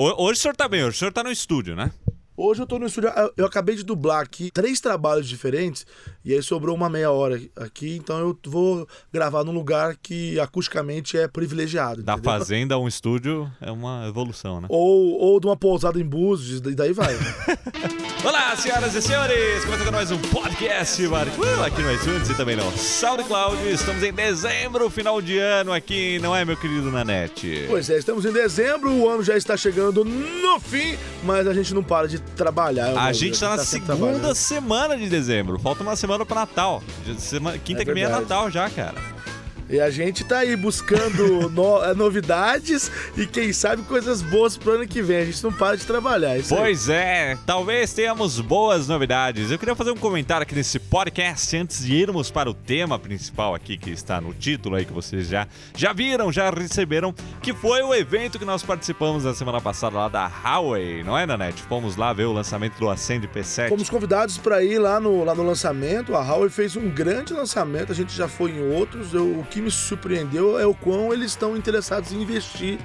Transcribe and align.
Hoje 0.00 0.38
o 0.38 0.42
senhor 0.42 0.54
tá 0.54 0.68
bem, 0.68 0.84
hoje 0.84 0.94
o 0.94 0.98
senhor 1.00 1.12
tá 1.12 1.24
no 1.24 1.32
estúdio, 1.32 1.74
né? 1.74 1.90
Hoje 2.40 2.62
eu 2.62 2.66
tô 2.68 2.78
no 2.78 2.86
estúdio, 2.86 3.10
eu 3.36 3.44
acabei 3.44 3.74
de 3.74 3.82
dublar 3.82 4.22
aqui 4.22 4.48
três 4.52 4.80
trabalhos 4.80 5.28
diferentes 5.28 5.84
e 6.24 6.32
aí 6.32 6.40
sobrou 6.40 6.76
uma 6.76 6.88
meia 6.88 7.10
hora 7.10 7.42
aqui, 7.56 7.96
então 7.96 8.16
eu 8.16 8.38
vou 8.46 8.86
gravar 9.12 9.42
num 9.42 9.50
lugar 9.50 9.96
que 9.96 10.38
acusticamente 10.38 11.18
é 11.18 11.26
privilegiado. 11.26 12.00
Da 12.00 12.12
entendeu? 12.12 12.30
fazenda 12.30 12.76
a 12.76 12.78
um 12.78 12.86
estúdio 12.86 13.50
é 13.60 13.72
uma 13.72 14.06
evolução, 14.06 14.60
né? 14.60 14.68
Ou, 14.70 15.18
ou 15.18 15.40
de 15.40 15.48
uma 15.48 15.56
pousada 15.56 15.98
em 15.98 16.04
Búzios, 16.04 16.60
e 16.60 16.76
daí 16.76 16.92
vai. 16.92 17.12
Olá, 18.24 18.54
senhoras 18.54 18.94
e 18.94 19.02
senhores! 19.02 19.64
Começa 19.64 19.90
mais 19.90 20.10
um 20.12 20.18
podcast 20.18 21.04
uh, 21.06 21.64
aqui 21.64 21.82
no 21.82 21.92
iTunes 21.92 22.30
e 22.30 22.36
também 22.36 22.54
no 22.54 22.70
SoundCloud. 22.70 23.68
Estamos 23.68 24.02
em 24.04 24.12
dezembro, 24.12 24.88
final 24.90 25.20
de 25.20 25.38
ano 25.38 25.72
aqui, 25.72 26.20
não 26.20 26.36
é, 26.36 26.44
meu 26.44 26.56
querido 26.56 26.88
Nanete? 26.90 27.64
Pois 27.68 27.90
é, 27.90 27.98
estamos 27.98 28.24
em 28.24 28.32
dezembro, 28.32 28.92
o 28.92 29.08
ano 29.08 29.24
já 29.24 29.36
está 29.36 29.56
chegando 29.56 30.04
no 30.04 30.60
fim, 30.60 30.96
mas 31.24 31.48
a 31.48 31.54
gente 31.54 31.74
não 31.74 31.82
para 31.82 32.06
de 32.06 32.27
trabalhar. 32.28 32.96
A 32.98 33.12
gente 33.12 33.34
está 33.34 33.50
na 33.50 33.56
tá 33.56 33.64
segunda 33.64 34.34
semana 34.34 34.96
de 34.96 35.08
dezembro. 35.08 35.58
Falta 35.58 35.82
uma 35.82 35.96
semana 35.96 36.24
para 36.24 36.40
Natal. 36.40 36.82
Semana, 37.18 37.58
quinta 37.58 37.82
é 37.82 37.84
que 37.84 37.92
vem 37.92 38.04
é 38.04 38.08
Natal 38.08 38.50
já, 38.50 38.68
cara. 38.70 39.17
E 39.68 39.80
a 39.80 39.90
gente 39.90 40.24
tá 40.24 40.38
aí 40.38 40.56
buscando 40.56 41.50
no, 41.50 41.84
eh, 41.84 41.94
novidades 41.94 42.90
e 43.16 43.26
quem 43.26 43.52
sabe 43.52 43.82
coisas 43.82 44.22
boas 44.22 44.56
pro 44.56 44.72
ano 44.72 44.86
que 44.86 45.02
vem. 45.02 45.18
A 45.18 45.24
gente 45.24 45.42
não 45.44 45.52
para 45.52 45.76
de 45.76 45.84
trabalhar. 45.84 46.36
pois 46.48 46.88
aí. 46.88 46.96
é, 46.96 47.38
talvez 47.44 47.92
tenhamos 47.92 48.40
boas 48.40 48.88
novidades. 48.88 49.50
Eu 49.50 49.58
queria 49.58 49.74
fazer 49.74 49.90
um 49.90 49.96
comentário 49.96 50.42
aqui 50.42 50.54
nesse 50.54 50.78
podcast 50.78 51.56
antes 51.56 51.84
de 51.84 51.94
irmos 51.94 52.30
para 52.30 52.48
o 52.48 52.54
tema 52.54 52.98
principal 52.98 53.54
aqui 53.54 53.76
que 53.76 53.90
está 53.90 54.20
no 54.20 54.32
título 54.32 54.76
aí 54.76 54.84
que 54.84 54.92
vocês 54.92 55.28
já, 55.28 55.46
já 55.76 55.92
viram, 55.92 56.32
já 56.32 56.50
receberam, 56.50 57.14
que 57.42 57.52
foi 57.52 57.82
o 57.82 57.94
evento 57.94 58.38
que 58.38 58.44
nós 58.44 58.62
participamos 58.62 59.24
na 59.24 59.34
semana 59.34 59.60
passada 59.60 59.96
lá 59.96 60.08
da 60.08 60.26
Huawei, 60.26 61.02
não 61.04 61.16
é, 61.16 61.26
Nanete? 61.26 61.62
Fomos 61.62 61.96
lá 61.96 62.12
ver 62.12 62.24
o 62.24 62.32
lançamento 62.32 62.78
do 62.78 62.88
Ascend 62.88 63.26
P7. 63.28 63.68
Fomos 63.68 63.90
convidados 63.90 64.38
para 64.38 64.62
ir 64.62 64.78
lá 64.78 64.98
no, 64.98 65.24
lá 65.24 65.34
no 65.34 65.42
lançamento. 65.42 66.14
A 66.14 66.22
Huawei 66.22 66.48
fez 66.48 66.76
um 66.76 66.88
grande 66.88 67.32
lançamento, 67.34 67.92
a 67.92 67.94
gente 67.94 68.14
já 68.14 68.28
foi 68.28 68.52
em 68.52 68.72
outros. 68.72 69.12
Eu, 69.12 69.38
o 69.38 69.44
que 69.44 69.57
que 69.58 69.62
me 69.62 69.70
surpreendeu 69.72 70.58
é 70.58 70.64
o 70.64 70.72
quão 70.72 71.12
eles 71.12 71.32
estão 71.32 71.56
interessados 71.56 72.12
em 72.12 72.22
investir 72.22 72.78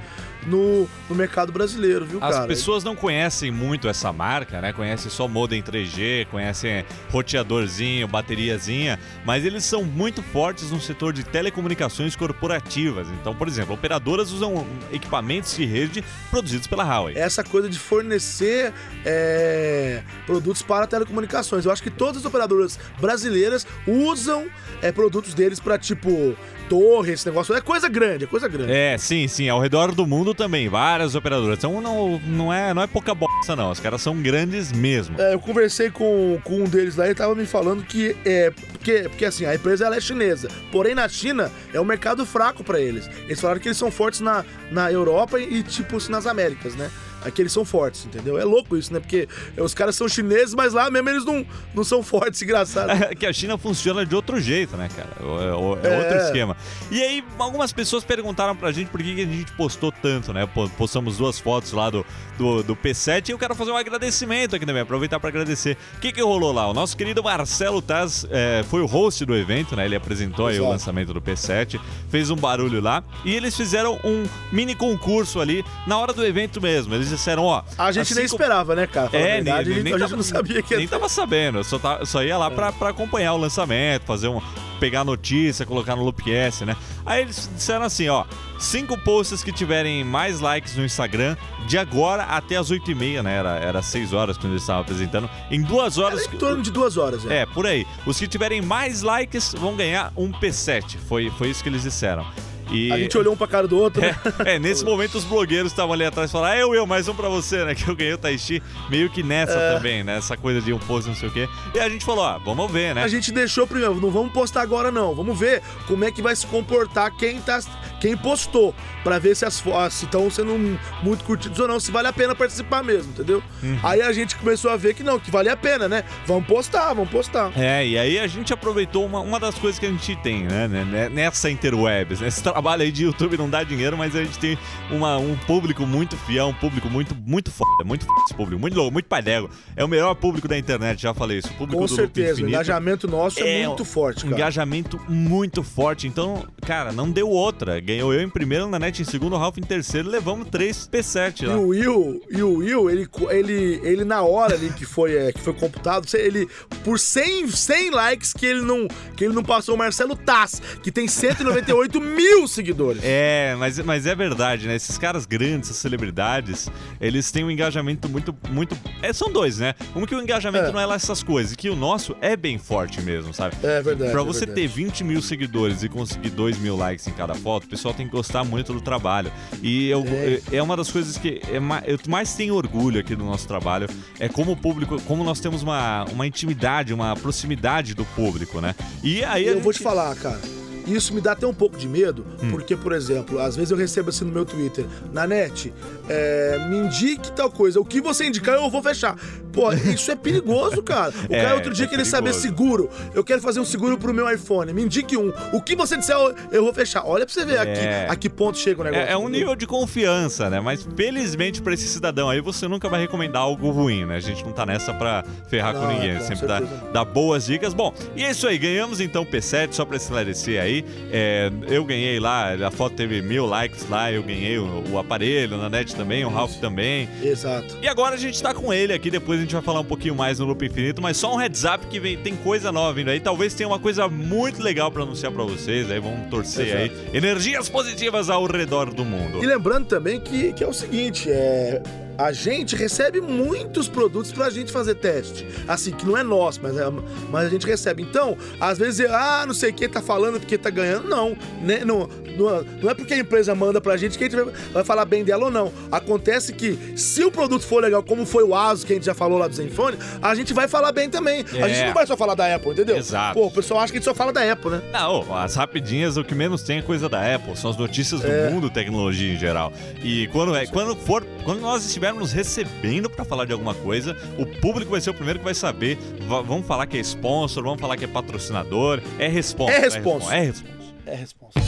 no, 0.47 0.87
no 1.09 1.15
mercado 1.15 1.51
brasileiro, 1.51 2.05
viu, 2.05 2.19
As 2.23 2.35
cara? 2.35 2.47
pessoas 2.47 2.83
não 2.83 2.95
conhecem 2.95 3.51
muito 3.51 3.87
essa 3.87 4.11
marca, 4.11 4.61
né? 4.61 4.73
Conhecem 4.73 5.09
só 5.09 5.27
modem 5.27 5.61
3G, 5.61 6.27
conhecem 6.27 6.85
roteadorzinho, 7.11 8.07
bateriazinha, 8.07 8.99
mas 9.25 9.45
eles 9.45 9.63
são 9.63 9.83
muito 9.83 10.21
fortes 10.21 10.71
no 10.71 10.79
setor 10.79 11.13
de 11.13 11.23
telecomunicações 11.23 12.15
corporativas. 12.15 13.07
Então, 13.21 13.35
por 13.35 13.47
exemplo, 13.47 13.73
operadoras 13.73 14.31
usam 14.31 14.65
equipamentos 14.91 15.55
de 15.55 15.65
rede 15.65 16.03
produzidos 16.29 16.67
pela 16.67 16.83
Huawei. 16.83 17.15
Essa 17.17 17.43
coisa 17.43 17.69
de 17.69 17.79
fornecer 17.79 18.73
é, 19.05 20.01
produtos 20.25 20.61
para 20.61 20.87
telecomunicações. 20.87 21.65
Eu 21.65 21.71
acho 21.71 21.83
que 21.83 21.89
todas 21.89 22.17
as 22.17 22.25
operadoras 22.25 22.79
brasileiras 22.99 23.65
usam 23.87 24.47
é, 24.81 24.91
produtos 24.91 25.33
deles 25.33 25.59
para 25.59 25.77
tipo 25.77 26.35
torre, 26.69 27.13
esse 27.13 27.25
negócio. 27.25 27.53
É 27.55 27.61
coisa 27.61 27.87
grande, 27.87 28.23
é 28.23 28.27
coisa 28.27 28.47
grande. 28.47 28.71
É, 28.71 28.97
sim, 28.97 29.27
sim. 29.27 29.49
Ao 29.49 29.59
redor 29.59 29.93
do 29.93 30.07
mundo 30.07 30.32
também, 30.33 30.69
várias 30.69 31.15
operadoras. 31.15 31.57
Então 31.57 31.81
não, 31.81 32.19
não, 32.19 32.53
é, 32.53 32.73
não 32.73 32.81
é 32.81 32.87
pouca 32.87 33.13
bosta, 33.13 33.55
não. 33.55 33.71
Os 33.71 33.79
caras 33.79 34.01
são 34.01 34.15
grandes 34.21 34.71
mesmo. 34.71 35.19
É, 35.19 35.33
eu 35.33 35.39
conversei 35.39 35.89
com, 35.89 36.39
com 36.43 36.61
um 36.61 36.65
deles 36.65 36.95
lá 36.95 37.09
e 37.09 37.15
tava 37.15 37.35
me 37.35 37.45
falando 37.45 37.83
que 37.83 38.15
é. 38.25 38.51
Porque, 38.51 39.03
porque 39.09 39.25
assim, 39.25 39.45
a 39.45 39.55
empresa 39.55 39.85
ela 39.85 39.95
é 39.95 40.01
chinesa. 40.01 40.49
Porém, 40.71 40.95
na 40.95 41.07
China 41.07 41.51
é 41.73 41.79
um 41.79 41.85
mercado 41.85 42.25
fraco 42.25 42.63
para 42.63 42.79
eles. 42.79 43.09
Eles 43.25 43.39
falaram 43.39 43.59
que 43.59 43.67
eles 43.67 43.77
são 43.77 43.91
fortes 43.91 44.19
na, 44.19 44.43
na 44.71 44.91
Europa 44.91 45.39
e, 45.39 45.63
tipo, 45.63 45.97
nas 46.09 46.25
Américas, 46.25 46.75
né? 46.75 46.89
Aqui 47.25 47.41
eles 47.41 47.51
são 47.51 47.63
fortes, 47.63 48.05
entendeu? 48.05 48.37
É 48.37 48.43
louco 48.43 48.75
isso, 48.77 48.91
né? 48.93 48.99
Porque 48.99 49.27
os 49.57 49.73
caras 49.73 49.95
são 49.95 50.07
chineses, 50.07 50.53
mas 50.53 50.73
lá 50.73 50.89
mesmo 50.89 51.09
eles 51.09 51.25
não, 51.25 51.45
não 51.73 51.83
são 51.83 52.03
fortes, 52.03 52.41
engraçado. 52.41 52.91
É 53.03 53.15
que 53.15 53.25
a 53.25 53.33
China 53.33 53.57
funciona 53.57 54.05
de 54.05 54.15
outro 54.15 54.39
jeito, 54.39 54.77
né, 54.77 54.89
cara? 54.95 55.09
É, 55.19 55.87
é, 55.87 55.93
é 55.93 55.97
outro 55.99 56.17
esquema. 56.17 56.55
E 56.89 57.01
aí, 57.01 57.23
algumas 57.37 57.73
pessoas 57.73 58.03
perguntaram 58.03 58.55
pra 58.55 58.71
gente 58.71 58.89
por 58.89 59.01
que 59.01 59.21
a 59.21 59.25
gente 59.25 59.51
postou 59.53 59.91
tanto, 59.91 60.31
né? 60.31 60.47
Postamos 60.77 61.17
duas 61.17 61.39
fotos 61.39 61.73
lá 61.73 61.89
do, 61.89 62.05
do, 62.37 62.63
do 62.63 62.75
P7 62.75 63.29
e 63.29 63.31
eu 63.31 63.39
quero 63.39 63.55
fazer 63.55 63.71
um 63.71 63.77
agradecimento 63.77 64.55
aqui 64.55 64.65
também, 64.65 64.81
aproveitar 64.81 65.19
para 65.19 65.29
agradecer. 65.29 65.77
O 65.97 65.99
que, 65.99 66.11
que 66.11 66.21
rolou 66.21 66.51
lá? 66.51 66.67
O 66.69 66.73
nosso 66.73 66.95
querido 66.95 67.23
Marcelo 67.23 67.81
Taz 67.81 68.25
é, 68.29 68.63
foi 68.69 68.81
o 68.81 68.85
host 68.85 69.25
do 69.25 69.35
evento, 69.35 69.75
né? 69.75 69.85
Ele 69.85 69.95
apresentou 69.95 70.47
aí 70.47 70.59
o 70.59 70.69
lançamento 70.69 71.13
do 71.13 71.21
P7, 71.21 71.79
fez 72.09 72.29
um 72.29 72.35
barulho 72.35 72.81
lá 72.81 73.03
e 73.25 73.33
eles 73.33 73.55
fizeram 73.55 73.99
um 74.03 74.25
mini 74.51 74.75
concurso 74.75 75.39
ali 75.39 75.63
na 75.85 75.97
hora 75.97 76.13
do 76.13 76.25
evento 76.25 76.61
mesmo. 76.61 76.93
Eles 76.93 77.09
disseram, 77.15 77.43
ó. 77.43 77.63
A 77.77 77.91
gente 77.91 78.03
assim 78.03 78.15
nem 78.15 78.25
esperava, 78.25 78.75
né, 78.75 78.87
cara? 78.87 79.09
É, 79.13 79.35
verdade, 79.35 79.69
nem, 79.69 79.83
nem, 79.83 79.93
a 79.93 79.97
gente 79.97 80.07
tava, 80.07 80.15
não 80.17 80.23
sabia 80.23 80.61
que 80.61 80.75
Nem 80.75 80.87
tava 80.87 81.09
sabendo, 81.09 81.63
só, 81.63 81.79
tá, 81.79 82.05
só 82.05 82.23
ia 82.23 82.37
lá 82.37 82.47
é. 82.47 82.49
pra, 82.49 82.71
pra 82.71 82.89
acompanhar 82.89 83.33
o 83.33 83.37
lançamento, 83.37 84.03
fazer 84.05 84.27
um. 84.27 84.41
pegar 84.79 85.01
a 85.01 85.03
notícia, 85.03 85.65
colocar 85.65 85.95
no 85.95 86.03
Loopcast, 86.03 86.65
né? 86.65 86.75
Aí 87.05 87.21
eles 87.21 87.49
disseram 87.55 87.85
assim, 87.85 88.09
ó. 88.09 88.25
Cinco 88.59 88.97
posts 88.97 89.43
que 89.43 89.51
tiverem 89.51 90.03
mais 90.03 90.39
likes 90.39 90.75
no 90.75 90.85
Instagram 90.85 91.35
de 91.67 91.77
agora 91.77 92.23
até 92.23 92.55
as 92.55 92.71
8h30, 92.71 93.21
né? 93.21 93.37
Era, 93.37 93.49
era 93.57 93.81
6 93.81 94.13
horas 94.13 94.37
quando 94.37 94.53
eles 94.53 94.63
estavam 94.63 94.81
apresentando. 94.83 95.29
Em 95.51 95.61
duas 95.61 95.97
horas. 95.97 96.25
Era 96.25 96.35
em 96.35 96.37
torno 96.37 96.61
de 96.61 96.71
duas 96.71 96.95
horas, 96.97 97.25
é. 97.25 97.41
É, 97.41 97.45
por 97.45 97.67
aí. 97.67 97.85
Os 98.05 98.17
que 98.17 98.27
tiverem 98.27 98.61
mais 98.61 99.01
likes 99.01 99.53
vão 99.53 99.75
ganhar 99.75 100.13
um 100.15 100.31
P7. 100.31 100.97
Foi, 101.09 101.29
foi 101.31 101.49
isso 101.49 101.61
que 101.61 101.69
eles 101.69 101.83
disseram. 101.83 102.25
E... 102.73 102.91
A 102.91 102.97
gente 102.97 103.17
olhou 103.17 103.33
um 103.33 103.37
pra 103.37 103.47
cara 103.47 103.67
do 103.67 103.77
outro, 103.77 104.01
né? 104.01 104.15
É, 104.45 104.55
é 104.55 104.59
nesse 104.59 104.83
momento 104.83 105.17
os 105.17 105.23
blogueiros 105.23 105.71
estavam 105.71 105.93
ali 105.93 106.05
atrás 106.05 106.29
e 106.29 106.33
falaram, 106.33 106.53
ah, 106.53 106.59
eu, 106.59 106.75
eu, 106.75 106.87
mais 106.87 107.07
um 107.07 107.15
pra 107.15 107.29
você, 107.29 107.63
né? 107.63 107.75
Que 107.83 107.89
eu 107.89 107.95
ganhei 107.95 108.13
o 108.13 108.17
Taishi, 108.17 108.61
meio 108.89 109.09
que 109.09 109.21
nessa 109.23 109.53
é. 109.53 109.75
também, 109.75 110.03
né? 110.03 110.17
Essa 110.17 110.37
coisa 110.37 110.61
de 110.61 110.71
um 110.71 110.79
post, 110.79 111.09
não 111.09 111.15
sei 111.15 111.29
o 111.29 111.31
quê. 111.31 111.49
E 111.73 111.79
a 111.79 111.89
gente 111.89 112.05
falou, 112.05 112.23
ah, 112.23 112.37
vamos 112.37 112.71
ver, 112.71 112.95
né? 112.95 113.03
A 113.03 113.07
gente 113.07 113.31
deixou 113.31 113.67
primeiro, 113.67 113.99
não 113.99 114.09
vamos 114.09 114.31
postar 114.31 114.61
agora 114.61 114.91
não, 114.91 115.13
vamos 115.13 115.37
ver 115.37 115.61
como 115.87 116.05
é 116.05 116.11
que 116.11 116.21
vai 116.21 116.35
se 116.35 116.45
comportar 116.47 117.11
quem 117.15 117.41
tá 117.41 117.59
quem 118.03 118.17
postou, 118.17 118.75
para 119.01 119.17
ver 119.17 119.33
se 119.33 119.45
as 119.45 119.61
fotos 119.61 120.03
estão 120.03 120.29
sendo 120.29 120.77
muito 121.01 121.23
curtidas 121.23 121.57
ou 121.57 121.69
não, 121.69 121.79
se 121.79 121.89
vale 121.89 122.09
a 122.09 122.11
pena 122.11 122.35
participar 122.35 122.83
mesmo, 122.83 123.13
entendeu? 123.13 123.41
Uhum. 123.63 123.79
Aí 123.81 124.01
a 124.01 124.11
gente 124.11 124.35
começou 124.35 124.71
a 124.71 124.75
ver 124.75 124.93
que 124.93 125.01
não, 125.01 125.17
que 125.17 125.31
vale 125.31 125.47
a 125.47 125.55
pena, 125.55 125.87
né? 125.87 126.03
Vamos 126.27 126.45
postar, 126.45 126.93
vamos 126.93 127.09
postar. 127.09 127.57
É, 127.57 127.87
e 127.87 127.97
aí 127.97 128.19
a 128.19 128.27
gente 128.27 128.51
aproveitou 128.51 129.05
uma, 129.05 129.21
uma 129.21 129.39
das 129.39 129.55
coisas 129.55 129.79
que 129.79 129.85
a 129.85 129.89
gente 129.89 130.17
tem, 130.17 130.43
né? 130.43 130.67
né, 130.67 130.83
né 130.83 131.07
nessa 131.07 131.49
interwebs, 131.49 132.19
nesse 132.19 132.45
né? 132.45 132.51
trabalho 132.51 132.81
aí 132.81 132.91
de 132.91 133.05
YouTube 133.05 133.37
não 133.37 133.49
dá 133.49 133.63
dinheiro, 133.63 133.97
mas 133.97 134.13
a 134.17 134.21
gente 134.21 134.37
tem 134.37 134.57
uma, 134.91 135.17
um 135.17 135.37
público 135.37 135.85
muito 135.85 136.17
fiel, 136.17 136.47
um 136.47 136.53
público 136.53 136.89
muito, 136.89 137.15
muito 137.15 137.51
foda, 137.51 137.85
muito 137.85 138.05
foda 138.05 138.21
esse 138.25 138.33
público, 138.33 138.59
muito 138.59 138.75
louco, 138.75 138.91
muito 138.91 139.05
pai 139.05 139.21
d'égua. 139.21 139.49
É 139.77 139.85
o 139.85 139.87
melhor 139.87 140.13
público 140.15 140.45
da 140.45 140.57
internet, 140.57 141.01
já 141.01 141.13
falei 141.13 141.37
isso. 141.37 141.47
O 141.51 141.53
público 141.53 141.81
Com 141.81 141.87
certeza, 141.87 142.43
o 142.43 142.49
engajamento 142.49 143.07
nosso 143.07 143.39
é, 143.39 143.61
é 143.61 143.67
muito 143.67 143.85
forte, 143.85 144.25
cara. 144.25 144.35
Engajamento 144.35 144.99
muito 145.07 145.63
forte, 145.63 146.05
então, 146.05 146.45
cara, 146.65 146.91
não 146.91 147.09
deu 147.09 147.29
outra 147.29 147.79
ganhou 147.93 148.13
eu 148.13 148.21
em 148.21 148.29
primeiro, 148.29 148.67
na 148.67 148.79
net 148.79 149.01
em 149.01 149.05
segundo, 149.05 149.33
o 149.33 149.37
Ralph 149.37 149.57
em 149.57 149.61
terceiro, 149.61 150.09
levamos 150.09 150.47
três 150.49 150.87
P7 150.91 151.47
lá. 151.47 151.53
E 151.53 151.57
o 151.57 151.67
Will, 151.67 152.21
e 152.29 152.43
o 152.43 152.53
Will 152.57 152.89
ele, 152.89 153.07
ele, 153.29 153.79
ele 153.83 154.03
na 154.03 154.23
hora 154.23 154.55
ali 154.55 154.71
que 154.71 154.85
foi, 154.85 155.15
é, 155.15 155.31
que 155.31 155.39
foi 155.39 155.53
computado, 155.53 156.07
ele 156.15 156.47
por 156.83 156.99
100, 156.99 157.47
100 157.47 157.91
likes 157.91 158.33
que 158.33 158.45
ele 158.45 158.61
não 158.61 158.87
que 159.15 159.23
ele 159.23 159.33
não 159.33 159.43
passou 159.43 159.75
o 159.75 159.77
Marcelo 159.77 160.15
Tass, 160.15 160.61
que 160.81 160.91
tem 160.91 161.07
198 161.07 161.99
mil 162.01 162.47
seguidores. 162.47 163.01
É, 163.03 163.55
mas, 163.57 163.79
mas 163.79 164.05
é 164.05 164.15
verdade, 164.15 164.67
né? 164.67 164.75
Esses 164.75 164.97
caras 164.97 165.25
grandes, 165.25 165.69
essas 165.69 165.77
celebridades, 165.81 166.69
eles 166.99 167.31
têm 167.31 167.43
um 167.43 167.51
engajamento 167.51 168.09
muito, 168.09 168.35
muito... 168.49 168.77
É, 169.01 169.13
são 169.13 169.31
dois, 169.31 169.59
né? 169.59 169.75
Um 169.95 170.05
que 170.05 170.15
o 170.15 170.21
engajamento 170.21 170.65
é. 170.65 170.71
não 170.71 170.79
é 170.79 170.85
lá 170.85 170.95
essas 170.95 171.21
coisas, 171.21 171.55
que 171.55 171.69
o 171.69 171.75
nosso 171.75 172.15
é 172.21 172.35
bem 172.35 172.57
forte 172.57 173.01
mesmo, 173.01 173.33
sabe? 173.33 173.55
É 173.63 173.81
verdade. 173.81 174.11
Pra 174.11 174.21
é 174.21 174.25
você 174.25 174.45
é 174.45 174.47
ter 174.47 174.67
20 174.67 175.03
mil 175.03 175.21
seguidores 175.21 175.83
e 175.83 175.89
conseguir 175.89 176.29
2 176.29 176.57
mil 176.57 176.75
likes 176.75 177.07
em 177.07 177.13
cada 177.13 177.35
foto, 177.35 177.65
o 177.65 177.67
pessoal 177.83 177.93
tem 177.93 178.05
que 178.05 178.13
gostar 178.13 178.43
muito 178.45 178.71
do 178.71 178.79
trabalho. 178.79 179.31
E 179.61 179.89
eu, 179.89 180.03
é. 180.07 180.57
é 180.57 180.63
uma 180.63 180.77
das 180.77 180.89
coisas 180.89 181.17
que 181.17 181.41
é 181.51 181.59
mais, 181.59 181.83
eu 181.85 181.99
mais 182.07 182.33
tenho 182.33 182.55
orgulho 182.55 183.01
aqui 183.01 183.15
do 183.15 183.25
nosso 183.25 183.47
trabalho, 183.47 183.87
é 184.19 184.29
como 184.29 184.53
o 184.53 184.57
público, 184.57 185.01
como 185.01 185.23
nós 185.23 185.39
temos 185.39 185.61
uma, 185.61 186.05
uma 186.05 186.25
intimidade, 186.25 186.93
uma 186.93 187.15
proximidade 187.15 187.93
do 187.93 188.05
público, 188.05 188.61
né? 188.61 188.73
E 189.03 189.23
aí. 189.25 189.45
Eu 189.45 189.55
gente... 189.55 189.63
vou 189.63 189.73
te 189.73 189.79
falar, 189.79 190.15
cara. 190.15 190.62
Isso 190.87 191.13
me 191.13 191.21
dá 191.21 191.31
até 191.33 191.45
um 191.47 191.53
pouco 191.53 191.77
de 191.77 191.87
medo, 191.87 192.25
hum. 192.41 192.51
porque, 192.51 192.75
por 192.75 192.91
exemplo, 192.93 193.39
às 193.39 193.55
vezes 193.55 193.71
eu 193.71 193.77
recebo 193.77 194.09
assim 194.09 194.25
no 194.25 194.31
meu 194.31 194.45
Twitter, 194.45 194.85
na 195.11 195.25
net, 195.27 195.73
é, 196.09 196.57
me 196.69 196.77
indique 196.77 197.31
tal 197.31 197.49
coisa, 197.51 197.79
o 197.79 197.85
que 197.85 198.01
você 198.01 198.25
indicar 198.25 198.55
eu 198.55 198.69
vou 198.69 198.81
fechar. 198.83 199.15
Pô, 199.51 199.71
isso 199.71 200.09
é 200.11 200.15
perigoso, 200.15 200.81
cara. 200.81 201.13
O 201.29 201.33
É, 201.33 201.41
cara 201.43 201.55
outro 201.55 201.73
dia 201.73 201.85
é 201.85 201.87
queria 201.87 202.05
saber 202.05 202.33
seguro. 202.33 202.89
Eu 203.13 203.23
quero 203.23 203.39
fazer 203.41 203.59
um 203.59 203.65
seguro 203.65 203.97
pro 203.97 204.13
meu 204.13 204.29
iPhone. 204.31 204.73
Me 204.73 204.81
indique 204.83 205.15
um. 205.15 205.31
O 205.51 205.61
que 205.61 205.75
você 205.75 205.95
disser, 205.95 206.15
eu- 206.15 206.35
eu 206.51 206.63
vou 206.63 206.73
fechar. 206.73 207.03
Olha 207.05 207.23
pra 207.25 207.33
você 207.33 207.45
ver 207.45 207.55
É. 207.55 207.59
aqui, 207.59 208.11
a 208.11 208.15
que 208.15 208.29
ponto 208.29 208.57
chega 208.57 208.81
o 208.81 208.83
negócio. 208.83 209.05
É, 209.07 209.11
é 209.11 209.17
um 209.17 209.29
nível 209.29 209.55
de 209.55 209.67
confiança, 209.67 210.49
né? 210.49 210.59
Mas 210.59 210.87
felizmente 210.95 211.61
pra 211.61 211.73
esse 211.73 211.87
cidadão 211.87 212.29
aí, 212.29 212.41
você 212.41 212.67
nunca 212.67 212.89
vai 212.89 213.01
recomendar 213.01 213.43
algo 213.43 213.69
ruim, 213.69 214.05
né? 214.05 214.15
A 214.15 214.19
gente 214.19 214.43
não 214.43 214.51
tá 214.51 214.65
nessa 214.65 214.91
pra 214.93 215.23
ferrar 215.47 215.73
com 215.75 215.81
Não, 215.81 215.93
ninguém. 215.93 216.17
com 216.17 216.23
Sempre 216.23 216.47
dá, 216.47 216.59
dá 216.91 217.05
boas 217.05 217.45
dicas. 217.45 217.73
Bom, 217.75 217.93
e 218.15 218.23
é 218.23 218.31
isso 218.31 218.47
aí. 218.47 218.57
Ganhamos 218.57 218.99
então 218.99 219.21
o 219.21 219.25
P7, 219.25 219.73
só 219.73 219.85
pra 219.85 219.97
esclarecer 219.97 220.59
aí. 220.61 220.72
É, 221.11 221.51
eu 221.67 221.83
ganhei 221.83 222.19
lá, 222.19 222.53
a 222.53 222.71
foto 222.71 222.95
teve 222.95 223.21
mil 223.21 223.45
likes 223.45 223.87
lá, 223.89 224.11
eu 224.11 224.23
ganhei 224.23 224.57
o, 224.57 224.83
o 224.91 224.97
aparelho, 224.97 225.57
na 225.57 225.69
net 225.69 225.95
também, 225.95 226.23
o 226.23 226.29
Ralph 226.29 226.55
também. 226.55 227.09
Exato. 227.21 227.77
E 227.81 227.87
agora 227.87 228.15
a 228.15 228.17
gente 228.17 228.41
tá 228.41 228.53
com 228.53 228.73
ele 228.73 228.93
aqui, 228.93 229.11
depois 229.11 229.39
a 229.39 229.41
gente 229.41 229.53
vai 229.53 229.61
falar 229.61 229.81
um 229.81 229.85
pouquinho 229.85 230.15
mais 230.15 230.39
no 230.39 230.45
Loop 230.45 230.65
Infinito, 230.65 231.01
mas 231.01 231.17
só 231.17 231.33
um 231.33 231.37
heads 231.37 231.63
up 231.65 231.85
que 231.87 231.99
vem, 231.99 232.17
tem 232.17 232.35
coisa 232.35 232.71
nova 232.71 232.93
vindo 232.93 233.09
aí. 233.09 233.19
Talvez 233.19 233.53
tenha 233.53 233.67
uma 233.67 233.79
coisa 233.79 234.07
muito 234.07 234.61
legal 234.61 234.91
pra 234.91 235.03
anunciar 235.03 235.31
pra 235.31 235.43
vocês, 235.43 235.91
aí 235.91 235.99
vamos 235.99 236.29
torcer 236.29 236.67
Exato. 236.67 236.81
aí. 237.11 237.17
Energias 237.17 237.67
positivas 237.67 238.29
ao 238.29 238.45
redor 238.45 238.93
do 238.93 239.03
mundo. 239.03 239.43
E 239.43 239.45
lembrando 239.45 239.85
também 239.85 240.19
que, 240.19 240.53
que 240.53 240.63
é 240.63 240.67
o 240.67 240.73
seguinte, 240.73 241.29
é. 241.29 241.81
A 242.17 242.31
gente 242.31 242.75
recebe 242.75 243.19
muitos 243.21 243.87
produtos 243.87 244.31
pra 244.31 244.49
gente 244.49 244.71
fazer 244.71 244.95
teste. 244.95 245.47
Assim, 245.67 245.91
que 245.91 246.05
não 246.05 246.15
é 246.17 246.23
nosso, 246.23 246.59
mas, 246.61 246.77
é- 246.77 246.83
mas 247.29 247.47
a 247.47 247.49
gente 247.49 247.65
recebe. 247.65 248.03
Então, 248.03 248.37
às 248.59 248.77
vezes, 248.77 248.99
é, 248.99 249.07
ah, 249.09 249.43
não 249.47 249.53
sei 249.53 249.71
quem 249.71 249.89
tá 249.89 250.01
falando 250.01 250.39
porque 250.39 250.57
tá 250.57 250.69
ganhando. 250.69 251.07
Não, 251.09 251.35
né? 251.61 251.83
não, 251.83 252.07
não, 252.37 252.63
não 252.81 252.89
é 252.89 252.93
porque 252.93 253.13
a 253.13 253.17
empresa 253.17 253.55
manda 253.55 253.81
pra 253.81 253.97
gente 253.97 254.17
que 254.17 254.23
a 254.23 254.29
gente 254.29 254.41
vai, 254.43 254.53
vai 254.71 254.83
falar 254.83 255.05
bem 255.05 255.23
dela 255.23 255.45
ou 255.45 255.51
não. 255.51 255.71
Acontece 255.91 256.53
que, 256.53 256.77
se 256.95 257.23
o 257.23 257.31
produto 257.31 257.65
for 257.65 257.81
legal, 257.81 258.03
como 258.03 258.25
foi 258.25 258.43
o 258.43 258.53
Asus, 258.55 258.83
que 258.83 258.93
a 258.93 258.95
gente 258.95 259.05
já 259.05 259.13
falou 259.15 259.37
lá 259.39 259.47
do 259.47 259.55
Zenfone, 259.55 259.97
a 260.21 260.35
gente 260.35 260.53
vai 260.53 260.67
falar 260.67 260.91
bem 260.91 261.09
também. 261.09 261.43
A 261.53 261.67
É. 261.67 261.73
gente 261.73 261.87
não 261.87 261.93
vai 261.93 262.05
só 262.05 262.15
falar 262.15 262.35
da 262.35 262.53
Apple, 262.55 262.71
entendeu? 262.71 262.95
Exato. 262.97 263.33
Pô, 263.39 263.47
o 263.47 263.51
pessoal 263.51 263.79
acha 263.81 263.91
que 263.91 263.97
a 263.97 263.99
gente 264.01 264.05
só 264.05 264.13
fala 264.13 264.31
da 264.31 264.51
Apple, 264.51 264.69
né? 264.71 264.81
Não, 264.91 265.35
as 265.35 265.55
rapidinhas, 265.55 266.15
o 266.15 266.23
que 266.23 266.35
menos 266.35 266.61
tem 266.61 266.77
é 266.77 266.81
coisa 266.83 267.09
da 267.09 267.35
Apple, 267.35 267.55
são 267.57 267.71
as 267.71 267.77
notícias 267.77 268.21
do 268.21 268.27
É. 268.27 268.49
mundo 268.49 268.69
tecnologia 268.69 269.33
em 269.33 269.37
geral. 269.39 269.73
E 270.03 270.27
quando, 270.27 270.55
é, 270.55 270.67
quando 270.67 270.95
for, 270.95 271.25
quando 271.43 271.59
nós 271.61 271.83
estivermos 271.85 272.02
recebendo 272.33 273.09
pra 273.09 273.23
falar 273.25 273.45
de 273.45 273.53
alguma 273.53 273.73
coisa, 273.75 274.15
o 274.37 274.45
público 274.45 274.91
vai 274.91 275.01
ser 275.01 275.09
o 275.11 275.13
primeiro 275.13 275.39
que 275.39 275.45
vai 275.45 275.53
saber. 275.53 275.97
Va- 276.27 276.41
vamos 276.41 276.65
falar 276.67 276.85
que 276.87 276.97
é 276.97 276.99
sponsor, 277.01 277.63
vamos 277.63 277.79
falar 277.79 277.97
que 277.97 278.05
é 278.05 278.07
patrocinador, 278.07 279.01
é 279.19 279.27
responsa. 279.27 279.73
É 279.73 279.79
responsa. 279.79 280.35
É 280.35 280.39
responsa. 280.41 280.73
É 281.05 281.13
a 281.13 281.17
resposta. 281.17 281.59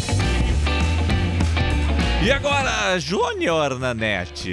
E 2.26 2.32
agora, 2.32 2.98
Júnior 3.00 3.78
na 3.78 3.94
net. 3.94 4.50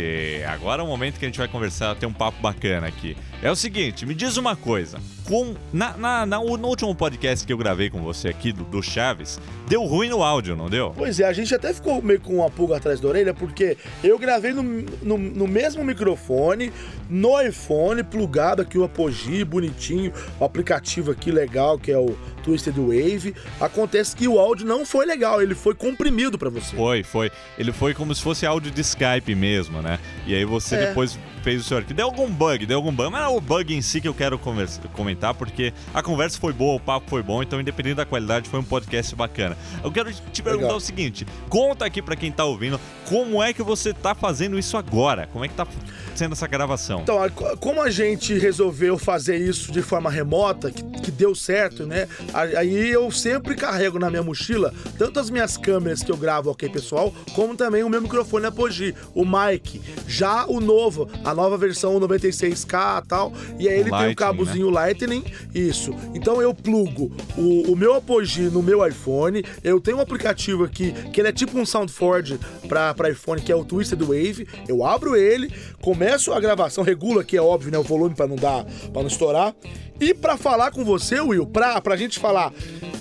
Agora 0.46 0.82
é 0.82 0.84
o 0.84 0.88
momento 0.88 1.18
que 1.18 1.24
a 1.24 1.28
gente 1.28 1.38
vai 1.38 1.48
conversar, 1.48 1.94
ter 1.94 2.04
um 2.04 2.12
papo 2.12 2.38
bacana 2.42 2.86
aqui. 2.86 3.16
É 3.42 3.50
o 3.50 3.56
seguinte, 3.56 4.04
me 4.04 4.14
diz 4.14 4.36
uma 4.36 4.54
coisa. 4.54 4.98
Com, 5.26 5.54
na, 5.72 5.96
na- 5.96 6.26
na- 6.26 6.38
no 6.40 6.66
último 6.68 6.94
podcast 6.94 7.46
que 7.46 7.52
eu 7.52 7.56
gravei 7.56 7.88
com 7.88 8.02
você 8.02 8.28
aqui, 8.28 8.52
do, 8.52 8.64
do 8.64 8.82
Chaves, 8.82 9.40
deu 9.68 9.84
ruim 9.84 10.08
no 10.08 10.22
áudio, 10.22 10.56
não 10.56 10.68
deu? 10.68 10.92
Pois 10.96 11.20
é, 11.20 11.24
a 11.24 11.32
gente 11.32 11.54
até 11.54 11.72
ficou 11.72 12.02
meio 12.02 12.20
com 12.20 12.36
uma 12.38 12.50
pulga 12.50 12.76
atrás 12.76 12.98
da 13.00 13.08
orelha, 13.08 13.32
porque 13.32 13.76
eu 14.02 14.18
gravei 14.18 14.52
no, 14.52 14.62
no, 14.62 15.16
no 15.18 15.46
mesmo 15.46 15.84
microfone, 15.84 16.72
no 17.08 17.40
iPhone, 17.40 18.02
plugado 18.02 18.62
aqui 18.62 18.76
o 18.76 18.84
Apogee, 18.84 19.44
bonitinho, 19.44 20.12
o 20.40 20.44
aplicativo 20.44 21.12
aqui 21.12 21.30
legal, 21.30 21.78
que 21.78 21.92
é 21.92 21.98
o 21.98 22.16
Twisted 22.42 22.74
Wave. 22.76 23.34
Acontece 23.60 24.16
que 24.16 24.26
o 24.26 24.38
áudio 24.40 24.66
não 24.66 24.84
foi 24.84 25.06
legal, 25.06 25.40
ele 25.40 25.54
foi 25.54 25.74
comprimido 25.74 26.36
pra 26.36 26.50
você. 26.50 26.74
Foi, 26.74 27.02
foi. 27.04 27.30
Ele 27.56 27.70
foi 27.72 27.94
como 27.94 28.12
se 28.14 28.20
fosse 28.20 28.44
áudio 28.44 28.70
de 28.72 28.80
Skype 28.80 29.34
mesmo, 29.36 29.80
né? 29.80 29.98
E 30.26 30.34
aí 30.34 30.44
você 30.44 30.74
É. 30.74 30.86
depois 30.88 31.16
fez 31.42 31.60
o 31.60 31.64
seu 31.64 31.76
arquivo. 31.78 31.94
Deu 31.94 32.06
algum 32.06 32.30
bug, 32.30 32.64
deu 32.66 32.78
algum 32.78 32.92
bug. 32.92 33.10
Mas 33.10 33.24
é 33.24 33.28
o 33.28 33.40
bug 33.40 33.74
em 33.74 33.82
si 33.82 34.00
que 34.00 34.08
eu 34.08 34.14
quero 34.14 34.38
conversa- 34.38 34.80
comentar, 34.92 35.34
porque 35.34 35.72
a 35.92 36.02
conversa 36.02 36.38
foi 36.38 36.52
boa, 36.52 36.76
o 36.76 36.80
papo 36.80 37.08
foi 37.08 37.22
bom, 37.22 37.42
então 37.42 37.60
independente 37.60 37.96
da 37.96 38.06
qualidade, 38.06 38.48
foi 38.48 38.60
um 38.60 38.64
podcast 38.64 39.14
bacana. 39.14 39.56
Eu 39.82 39.90
quero 39.90 40.12
te 40.12 40.42
perguntar 40.42 40.64
Legal. 40.66 40.76
o 40.78 40.80
seguinte, 40.80 41.26
conta 41.48 41.84
aqui 41.84 42.00
pra 42.00 42.16
quem 42.16 42.30
tá 42.30 42.44
ouvindo, 42.44 42.80
como 43.08 43.42
é 43.42 43.52
que 43.52 43.62
você 43.62 43.92
tá 43.92 44.14
fazendo 44.14 44.58
isso 44.58 44.76
agora? 44.76 45.28
Como 45.32 45.44
é 45.44 45.48
que 45.48 45.54
tá 45.54 45.66
sendo 46.14 46.32
essa 46.32 46.46
gravação? 46.46 47.00
Então, 47.02 47.18
como 47.60 47.82
a 47.82 47.90
gente 47.90 48.38
resolveu 48.38 48.98
fazer 48.98 49.36
isso 49.36 49.72
de 49.72 49.82
forma 49.82 50.10
remota, 50.10 50.70
que, 50.70 50.82
que 51.00 51.10
deu 51.10 51.34
certo, 51.34 51.86
né? 51.86 52.06
Aí 52.32 52.90
eu 52.90 53.10
sempre 53.10 53.54
carrego 53.54 53.98
na 53.98 54.08
minha 54.10 54.22
mochila 54.22 54.72
tanto 54.98 55.18
as 55.18 55.30
minhas 55.30 55.56
câmeras 55.56 56.02
que 56.02 56.10
eu 56.12 56.16
gravo 56.16 56.50
ok 56.50 56.68
pessoal, 56.68 57.12
como 57.34 57.56
também 57.56 57.82
o 57.82 57.88
meu 57.88 58.00
microfone 58.00 58.46
Apogee, 58.46 58.94
o 59.14 59.24
mic. 59.24 59.80
Já 60.06 60.46
o 60.46 60.60
novo, 60.60 61.08
a 61.24 61.31
nova 61.34 61.56
versão 61.56 61.98
96K 62.00 63.02
e 63.02 63.06
tal, 63.06 63.32
e 63.58 63.68
aí 63.68 63.74
ele 63.74 63.84
tem 63.84 63.92
Lightning, 63.92 64.12
o 64.12 64.16
cabozinho 64.16 64.70
Lightning, 64.70 65.24
isso. 65.54 65.94
Então 66.14 66.40
eu 66.40 66.54
plugo 66.54 67.10
o, 67.36 67.72
o 67.72 67.76
meu 67.76 67.94
Apogee 67.94 68.50
no 68.50 68.62
meu 68.62 68.86
iPhone, 68.86 69.44
eu 69.62 69.80
tenho 69.80 69.98
um 69.98 70.00
aplicativo 70.00 70.64
aqui 70.64 70.92
que 71.12 71.20
ele 71.20 71.28
é 71.28 71.32
tipo 71.32 71.58
um 71.58 71.64
SoundForge 71.66 72.38
pra 72.68 73.10
iPhone, 73.10 73.40
que 73.40 73.52
é 73.52 73.56
o 73.56 73.64
Twisted 73.64 74.00
Wave. 74.00 74.46
Eu 74.68 74.84
abro 74.84 75.16
ele, 75.16 75.52
começo 75.80 76.32
a 76.32 76.40
gravação, 76.40 76.82
regulo 76.82 77.20
aqui, 77.20 77.36
é 77.36 77.42
óbvio, 77.42 77.70
né? 77.70 77.78
O 77.78 77.82
volume 77.82 78.14
pra 78.14 78.26
não 78.26 78.36
dar, 78.36 78.64
para 78.92 79.02
não 79.02 79.08
estourar. 79.08 79.54
E 80.02 80.12
pra 80.12 80.36
falar 80.36 80.72
com 80.72 80.84
você, 80.84 81.20
Will, 81.20 81.46
pra, 81.46 81.80
pra 81.80 81.96
gente 81.96 82.18
falar 82.18 82.52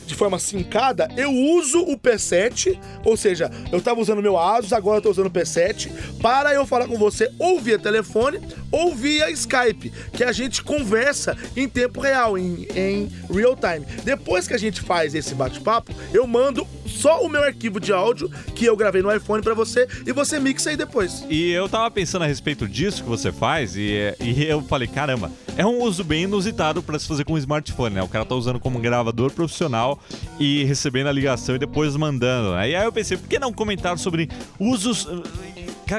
de 0.06 0.14
forma 0.14 0.38
sincada, 0.38 1.08
eu 1.18 1.34
uso 1.34 1.80
o 1.80 1.98
P7, 1.98 2.80
ou 3.04 3.18
seja, 3.18 3.50
eu 3.72 3.82
tava 3.82 4.00
usando 4.00 4.22
meu 4.22 4.38
Asus, 4.38 4.72
agora 4.72 5.00
eu 5.00 5.02
tô 5.02 5.10
usando 5.10 5.26
o 5.26 5.32
P7, 5.32 5.90
para 6.22 6.54
eu 6.54 6.64
falar 6.64 6.88
com 6.88 7.00
você 7.00 7.28
ou 7.40 7.60
via 7.60 7.80
telefone 7.80 8.40
ou 8.72 8.94
via 8.94 9.32
Skype, 9.32 9.92
que 10.14 10.24
a 10.24 10.32
gente 10.32 10.62
conversa 10.62 11.36
em 11.58 11.68
tempo 11.68 12.00
real, 12.00 12.38
em, 12.38 12.68
em 12.76 13.12
real 13.34 13.56
time. 13.56 13.84
Depois 14.04 14.48
que 14.48 14.54
a 14.54 14.60
gente 14.60 14.80
faz 14.80 15.16
esse 15.16 15.34
bate-papo, 15.34 15.92
eu 16.14 16.28
mando 16.28 16.68
só 16.92 17.24
o 17.24 17.30
meu 17.30 17.44
arquivo 17.44 17.80
de 17.80 17.92
áudio 17.92 18.30
que 18.56 18.66
eu 18.66 18.76
gravei 18.76 19.02
no 19.02 19.14
iPhone 19.14 19.42
pra 19.42 19.54
você 19.54 19.88
e 20.06 20.12
você 20.12 20.40
mixa 20.40 20.70
aí 20.70 20.78
depois. 20.78 21.26
E 21.30 21.52
eu 21.52 21.68
tava 21.68 21.90
pensando 21.90 22.24
a 22.24 22.28
respeito 22.28 22.68
disso 22.68 23.04
que 23.04 23.10
você 23.10 23.32
faz 23.32 23.76
e, 23.76 24.16
e 24.20 24.44
eu 24.44 24.62
falei, 24.62 24.88
caramba, 24.88 25.32
é 25.58 25.66
um 25.66 25.82
uso 25.82 26.04
bem 26.04 26.24
inusitado 26.24 26.82
pra 26.84 26.98
se 27.00 27.08
fazer 27.08 27.24
com 27.24 27.34
um 27.34 27.38
smartphone, 27.38 27.96
né? 27.96 28.04
O 28.04 28.08
cara 28.08 28.26
tá 28.26 28.36
usando 28.36 28.60
como 28.60 28.78
um 28.78 28.82
gravador 28.82 29.32
profissional 29.32 30.00
e 30.40 30.64
recebendo 30.64 31.08
a 31.08 31.12
ligação 31.12 31.56
e 31.56 31.60
depois 31.60 31.96
mandando, 31.96 32.52
né? 32.56 32.70
E 32.70 32.76
aí 32.76 32.86
eu 32.86 32.92
pensei, 32.92 33.18
por 33.18 33.28
que 33.28 33.40
não 33.40 33.54
comentar 33.54 33.98
sobre 33.98 34.30
usos 34.60 35.08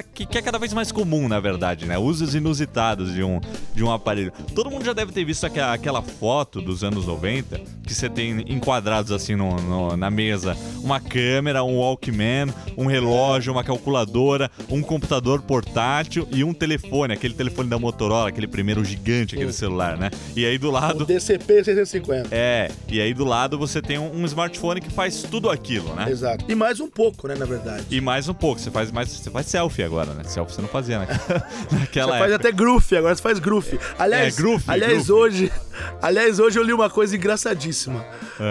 que, 0.01 0.25
que 0.25 0.39
é 0.39 0.43
cada 0.43 0.59
vez 0.59 0.73
mais 0.73 0.93
comum, 0.93 1.27
na 1.29 1.41
verdade, 1.41 1.85
né? 1.87 1.99
Usos 1.99 2.37
inusitados 2.37 3.13
de 3.13 3.25
um, 3.25 3.41
de 3.75 3.83
um 3.83 3.91
aparelho. 3.91 4.33
Todo 4.55 4.71
mundo 4.71 4.85
já 4.85 4.93
deve 4.93 5.11
ter 5.11 5.25
visto 5.25 5.45
aquela, 5.45 5.73
aquela 5.75 6.01
foto 6.03 6.61
dos 6.63 6.85
anos 6.85 7.07
90 7.07 7.61
que 7.85 7.93
você 7.93 8.09
tem 8.09 8.45
enquadrados 8.47 9.11
assim 9.11 9.35
no- 9.35 9.57
no- 9.61 9.97
na 9.97 10.09
mesa 10.11 10.57
uma 10.83 11.01
câmera, 11.01 11.65
um 11.65 11.79
Walkman, 11.79 12.47
um 12.79 12.87
relógio, 12.87 13.53
uma 13.53 13.65
calculadora, 13.65 14.49
um 14.71 14.81
computador 14.83 15.43
portátil 15.43 16.29
e 16.33 16.45
um 16.45 16.55
telefone, 16.55 17.13
aquele 17.15 17.35
telefone 17.35 17.69
da 17.69 17.79
Motorola, 17.79 18.29
aquele 18.29 18.47
primeiro 18.47 18.85
gigante, 18.85 19.35
aquele 19.35 19.53
celular, 19.53 19.97
né? 19.99 20.11
E 20.37 20.47
aí 20.47 20.59
do 20.59 20.69
O 20.69 20.71
lado. 20.71 21.05
DCP 21.05 21.65
650. 21.65 22.29
É, 22.31 22.71
e 22.89 23.01
aí 23.01 23.13
do 23.13 23.25
lado 23.25 23.59
você 23.59 23.83
tem 23.83 23.99
um, 23.99 24.15
um 24.15 24.25
smartphone 24.27 24.81
que 24.81 24.91
faz 24.91 25.23
tudo 25.23 25.51
aquilo, 25.51 25.93
né? 25.95 26.09
Exato. 26.11 26.45
E 26.49 26.55
mais 26.55 26.79
um 26.79 26.89
pouco, 26.89 27.27
né, 27.27 27.35
na 27.35 27.45
verdade. 27.45 27.85
E 27.91 28.01
mais 28.01 28.29
um 28.29 28.35
pouco, 28.35 28.61
você 28.61 28.71
faz 28.71 28.91
mais. 28.93 29.09
Você 29.09 29.31
faz 29.31 29.47
selfie 29.47 29.82
agora, 29.85 30.13
né? 30.15 30.25
Selfie 30.25 30.55
você 30.55 30.63
não 30.63 30.69
fazia 30.69 30.99
na, 30.99 31.07
naquela 31.79 32.13
Você 32.13 32.19
faz 32.19 32.33
época. 32.33 32.35
até 32.49 32.53
groove, 32.53 32.97
agora 32.97 33.15
você 33.15 33.23
faz 33.23 33.39
groove. 33.39 33.79
Aliás, 33.99 34.35
É, 34.39 34.41
groove, 34.43 34.65
aliás 34.67 35.07
groove. 35.07 35.13
hoje, 35.13 35.53
aliás 36.01 36.39
hoje 36.39 36.59
eu 36.59 36.63
li 36.63 36.73
uma 36.73 36.91
coisa 36.91 37.17
engraçadíssima. 37.17 38.05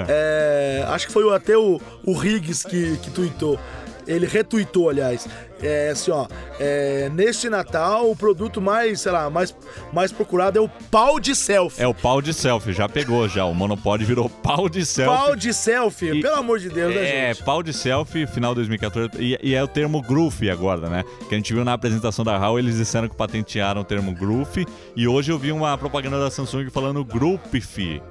É, 0.07 0.83
acho 0.89 1.07
que 1.07 1.13
foi 1.13 1.35
até 1.35 1.57
o, 1.57 1.79
o 2.05 2.13
Riggs 2.13 2.63
que, 2.67 2.97
que 2.97 3.09
tweetou. 3.11 3.59
Ele 4.08 4.25
retuitou, 4.25 4.89
aliás. 4.89 5.27
É 5.63 5.89
assim, 5.91 6.10
ó. 6.10 6.25
é, 6.60 7.08
neste 7.13 7.48
Natal, 7.48 8.10
o 8.10 8.15
produto 8.15 8.60
mais, 8.60 9.01
sei 9.01 9.12
lá, 9.12 9.29
mais, 9.29 9.55
mais 9.93 10.12
procurado 10.12 10.58
é 10.58 10.62
o 10.62 10.67
pau 10.89 11.20
de 11.20 11.36
selfie. 11.36 11.84
É 11.84 11.88
o 11.88 11.93
pau 11.93 12.20
de 12.20 12.34
selfie, 12.34 12.74
já 12.74 12.89
pegou 12.89 13.27
já. 13.29 13.46
O 13.46 13.53
Monopólio 13.53 14.05
virou 14.08 14.27
pau 14.41 14.67
de 14.67 14.84
selfie. 14.84 15.15
Pau 15.17 15.36
de 15.36 15.53
selfie, 15.53 16.17
E- 16.17 16.22
pelo 16.22 16.36
amor 16.36 16.58
de 16.60 16.67
Deus, 16.70 16.96
né, 16.96 17.29
É, 17.29 17.34
gente? 17.34 17.43
pau 17.46 17.62
de 17.62 17.74
selfie, 17.74 18.25
final 18.25 18.51
de 18.53 18.62
2014. 18.62 19.12
E, 19.20 19.38
e 19.43 19.53
é 19.53 19.63
o 19.63 19.67
termo 19.67 20.01
groove 20.01 20.50
agora, 20.50 20.89
né? 20.89 21.03
Que 21.29 21.36
a 21.36 21.38
gente 21.38 21.53
viu 21.53 21.63
na 21.63 21.74
apresentação 21.74 22.25
da 22.25 22.36
HAL, 22.38 22.58
eles 22.58 22.77
disseram 22.77 23.08
que 23.08 23.15
patentearam 23.15 23.81
o 23.81 23.86
termo 23.86 24.13
groove. 24.13 24.65
E 24.96 25.08
hoje 25.08 25.31
eu 25.31 25.38
vi 25.38 25.51
uma 25.51 25.77
propaganda 25.77 26.20
da 26.20 26.31
Samsung 26.31 26.70
falando 26.72 27.05
groupie. 27.05 28.01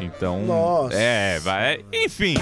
Então. 0.00 0.40
Nossa. 0.46 0.94
É, 0.96 1.38
vai. 1.40 1.84
Enfim. 1.92 2.34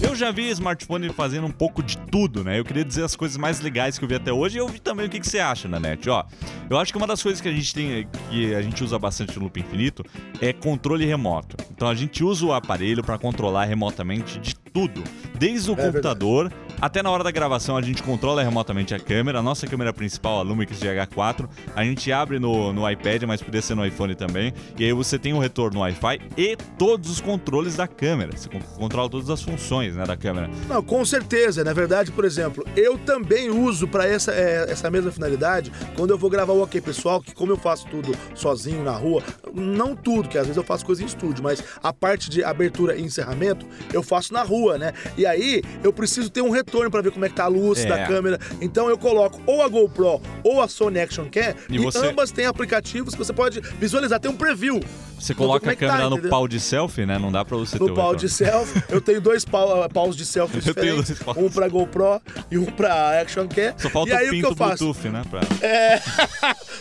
Eu 0.00 0.16
já 0.16 0.30
vi 0.30 0.48
smartphone 0.50 1.08
fazendo 1.10 1.46
um 1.46 1.50
pouco 1.50 1.82
de 1.82 1.96
tudo, 1.96 2.42
né? 2.42 2.58
Eu 2.58 2.64
queria 2.64 2.84
dizer 2.84 3.04
as 3.04 3.14
coisas 3.16 3.36
mais 3.36 3.60
legais 3.60 3.98
que 3.98 4.04
eu 4.04 4.08
vi 4.08 4.14
até 4.14 4.32
hoje 4.32 4.56
e 4.56 4.60
eu 4.60 4.68
vi 4.68 4.80
também 4.80 5.06
o 5.06 5.08
que, 5.08 5.20
que 5.20 5.26
você 5.26 5.38
acha 5.38 5.68
na 5.68 5.78
net. 5.78 6.08
Ó, 6.10 6.24
eu 6.68 6.78
acho 6.78 6.92
que 6.92 6.98
uma 6.98 7.06
das 7.06 7.22
coisas 7.22 7.40
que 7.40 7.48
a 7.48 7.52
gente 7.52 7.72
tem, 7.74 8.08
que 8.30 8.54
a 8.54 8.62
gente 8.62 8.82
usa 8.82 8.98
bastante 8.98 9.36
no 9.36 9.44
Loop 9.44 9.58
Infinito 9.58 10.04
é 10.40 10.52
controle 10.52 11.06
remoto. 11.06 11.56
Então 11.70 11.88
a 11.88 11.94
gente 11.94 12.24
usa 12.24 12.44
o 12.46 12.52
aparelho 12.52 13.02
para 13.02 13.16
controlar 13.18 13.64
remotamente 13.64 14.38
de 14.38 14.54
tudo, 14.54 15.02
desde 15.38 15.70
o 15.70 15.74
É 15.74 15.86
computador 15.86 16.52
Até 16.82 17.00
na 17.00 17.12
hora 17.12 17.22
da 17.22 17.30
gravação 17.30 17.76
a 17.76 17.80
gente 17.80 18.02
controla 18.02 18.42
remotamente 18.42 18.92
a 18.92 18.98
câmera, 18.98 19.38
a 19.38 19.42
nossa 19.42 19.68
câmera 19.68 19.92
principal, 19.92 20.40
a 20.40 20.42
Lumix 20.42 20.80
GH4, 20.80 21.48
a 21.76 21.84
gente 21.84 22.10
abre 22.10 22.40
no, 22.40 22.72
no 22.72 22.90
iPad, 22.90 23.22
mas 23.22 23.40
poderia 23.40 23.62
ser 23.62 23.76
no 23.76 23.86
iPhone 23.86 24.16
também, 24.16 24.52
e 24.76 24.84
aí 24.84 24.92
você 24.92 25.16
tem 25.16 25.32
o 25.32 25.36
um 25.36 25.38
retorno 25.38 25.78
Wi-Fi 25.78 26.18
e 26.36 26.56
todos 26.76 27.08
os 27.08 27.20
controles 27.20 27.76
da 27.76 27.86
câmera. 27.86 28.36
Você 28.36 28.48
controla 28.76 29.08
todas 29.08 29.30
as 29.30 29.40
funções 29.40 29.94
né, 29.94 30.04
da 30.04 30.16
câmera. 30.16 30.50
Não, 30.68 30.82
com 30.82 31.04
certeza. 31.04 31.62
Na 31.62 31.72
verdade, 31.72 32.10
por 32.10 32.24
exemplo, 32.24 32.66
eu 32.74 32.98
também 32.98 33.48
uso 33.48 33.86
para 33.86 34.04
essa, 34.04 34.32
é, 34.32 34.66
essa 34.68 34.90
mesma 34.90 35.12
finalidade 35.12 35.70
quando 35.94 36.10
eu 36.10 36.18
vou 36.18 36.28
gravar 36.28 36.52
o 36.52 36.64
OK 36.64 36.80
Pessoal, 36.80 37.22
que 37.22 37.32
como 37.32 37.52
eu 37.52 37.56
faço 37.56 37.86
tudo 37.86 38.12
sozinho 38.34 38.82
na 38.82 38.96
rua, 38.96 39.22
não 39.54 39.94
tudo, 39.94 40.28
que 40.28 40.38
às 40.38 40.44
vezes 40.46 40.56
eu 40.56 40.64
faço 40.64 40.84
coisa 40.84 41.02
em 41.02 41.06
estúdio, 41.06 41.42
mas 41.42 41.62
a 41.82 41.92
parte 41.92 42.30
de 42.30 42.42
abertura 42.44 42.96
e 42.96 43.02
encerramento 43.02 43.66
eu 43.92 44.02
faço 44.02 44.32
na 44.32 44.42
rua, 44.42 44.78
né? 44.78 44.92
E 45.16 45.26
aí 45.26 45.62
eu 45.82 45.92
preciso 45.92 46.30
ter 46.30 46.42
um 46.42 46.50
retorno 46.50 46.90
para 46.90 47.02
ver 47.02 47.12
como 47.12 47.24
é 47.24 47.28
que 47.28 47.34
tá 47.34 47.44
a 47.44 47.48
luz 47.48 47.80
é. 47.80 47.86
da 47.86 48.06
câmera. 48.06 48.38
Então 48.60 48.88
eu 48.88 48.98
coloco 48.98 49.40
ou 49.46 49.62
a 49.62 49.68
GoPro 49.68 50.20
ou 50.42 50.60
a 50.60 50.68
Sony 50.68 51.00
Action 51.00 51.26
Cam 51.30 51.54
e, 51.68 51.76
e 51.76 51.78
você... 51.78 52.06
ambas 52.06 52.30
têm 52.30 52.46
aplicativos 52.46 53.14
que 53.14 53.18
você 53.18 53.32
pode 53.32 53.60
visualizar, 53.78 54.20
tem 54.20 54.30
um 54.30 54.36
preview. 54.36 54.80
Você 55.18 55.34
coloca 55.34 55.70
a 55.70 55.76
câmera 55.76 56.02
tá, 56.02 56.10
no 56.10 56.28
pau 56.28 56.48
de 56.48 56.58
selfie, 56.58 57.06
né? 57.06 57.16
Não 57.16 57.30
dá 57.30 57.44
pra 57.44 57.56
você 57.56 57.78
no 57.78 57.84
ter 57.84 57.90
No 57.90 57.96
pau 57.96 58.16
de 58.16 58.28
selfie. 58.28 58.82
Eu 58.88 59.00
tenho 59.00 59.20
dois 59.20 59.44
pau, 59.44 59.88
paus 59.88 60.16
de 60.16 60.26
selfie 60.26 60.58
diferentes. 60.60 61.16
Um 61.36 61.48
pra 61.48 61.68
GoPro 61.68 62.20
e 62.50 62.58
um 62.58 62.64
pra 62.64 63.20
Action 63.20 63.46
Cam. 63.46 63.72
Só 63.78 63.88
falta 63.88 64.10
e 64.10 64.12
aí, 64.14 64.28
o 64.28 64.30
pinto 64.32 64.48
o 64.48 64.56
que 64.56 64.62
eu 64.62 64.66
faço? 64.66 64.84
Bluetooth, 64.84 65.08
né? 65.10 65.22
Pra... 65.30 65.40
É... 65.64 66.00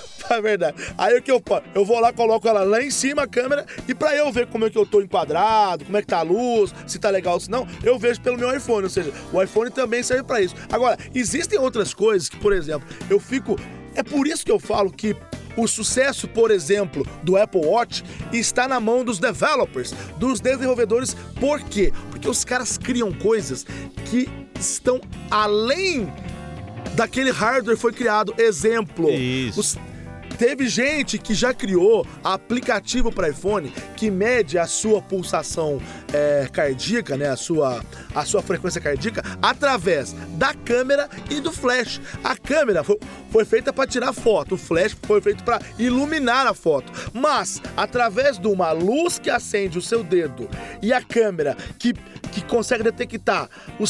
é 0.36 0.42
verdade. 0.42 0.76
Aí 0.98 1.18
o 1.18 1.22
que 1.22 1.32
eu 1.32 1.42
Eu 1.74 1.86
vou 1.86 2.00
lá, 2.00 2.14
coloco 2.14 2.48
ela 2.48 2.64
lá 2.64 2.82
em 2.82 2.92
cima 2.92 3.24
a 3.24 3.28
câmera 3.28 3.66
e 3.88 3.94
pra 3.94 4.16
eu 4.16 4.32
ver 4.32 4.48
como 4.48 4.66
é 4.66 4.70
que 4.70 4.78
eu 4.78 4.86
tô 4.86 5.02
enquadrado, 5.02 5.86
como 5.86 5.98
é 5.98 6.02
que 6.02 6.08
tá 6.08 6.20
a 6.20 6.24
luz, 6.24 6.74
se 6.88 7.00
tá 7.00 7.10
legal 7.10 7.36
ou 7.36 7.40
se 7.40 7.50
não, 7.50 7.68
eu 7.84 7.98
vejo 7.98 8.22
pelo 8.22 8.38
meu 8.38 8.56
iPhone. 8.56 8.84
Ou 8.84 8.90
seja, 8.90 9.12
o 9.32 9.42
iPhone 9.42 9.70
também 9.72 10.04
serve 10.04 10.24
para 10.24 10.42
isso. 10.42 10.56
Agora, 10.72 10.98
existem 11.14 11.60
outras 11.60 11.94
coisas 11.94 12.30
que, 12.30 12.38
por 12.38 12.54
exemplo, 12.54 12.88
eu 13.10 13.20
fico. 13.20 13.58
É 13.94 14.04
por 14.04 14.28
isso 14.28 14.46
que 14.46 14.52
eu 14.52 14.60
falo 14.60 14.90
que 14.92 15.16
o 15.58 15.68
sucesso, 15.68 16.28
por 16.28 16.50
exemplo, 16.50 17.06
do 17.24 17.38
Apple 17.38 17.66
Watch 17.66 18.04
está 18.32 18.68
na 18.68 18.80
mão 18.80 19.04
dos 19.04 19.20
developers, 19.20 19.94
dos 20.18 20.40
desenvolvedores. 20.40 21.16
Por 21.40 21.60
quê? 21.62 21.92
Porque 22.10 22.30
os 22.30 22.46
caras 22.46 22.78
criam 22.78 23.12
coisas 23.12 23.66
que 24.06 24.30
estão 24.60 25.02
além 25.30 26.12
daquele 26.96 27.32
hardware 27.32 27.78
foi 27.78 27.92
criado. 27.92 28.34
Exemplo, 28.38 29.10
Isso. 29.10 29.60
Os, 29.60 29.78
Teve 30.42 30.68
gente 30.68 31.20
que 31.20 31.36
já 31.36 31.54
criou 31.54 32.04
aplicativo 32.24 33.12
para 33.12 33.30
iPhone 33.30 33.72
que 33.96 34.10
mede 34.10 34.58
a 34.58 34.66
sua 34.66 35.00
pulsação 35.00 35.80
é, 36.12 36.50
cardíaca, 36.52 37.16
né? 37.16 37.30
A 37.30 37.36
sua, 37.36 37.86
a 38.16 38.26
sua 38.26 38.42
frequência 38.42 38.82
cardíaca 38.82 39.22
através 39.40 40.14
da 40.40 40.52
câmera 40.56 41.08
e 41.30 41.40
do 41.40 41.52
flash. 41.52 42.02
A 42.24 42.36
câmera 42.36 42.84
foi, 42.84 42.98
foi 43.30 43.46
feita 43.46 43.72
para 43.72 43.88
tirar 43.88 44.14
foto, 44.14 44.56
o 44.56 44.58
flash 44.58 44.98
foi 45.04 45.22
feito 45.22 45.44
para 45.44 45.62
iluminar 45.78 46.48
a 46.48 46.56
foto. 46.56 46.92
Mas 47.14 47.62
através 47.78 48.40
de 48.40 48.48
uma 48.48 48.72
luz 48.72 49.20
que 49.20 49.30
acende 49.30 49.78
o 49.78 49.82
seu 49.82 50.04
dedo 50.04 50.50
e 50.82 50.92
a 50.92 51.04
câmera 51.04 51.56
que 51.78 51.94
que 52.32 52.42
consegue 52.42 52.84
detectar 52.84 53.50
o, 53.80 53.84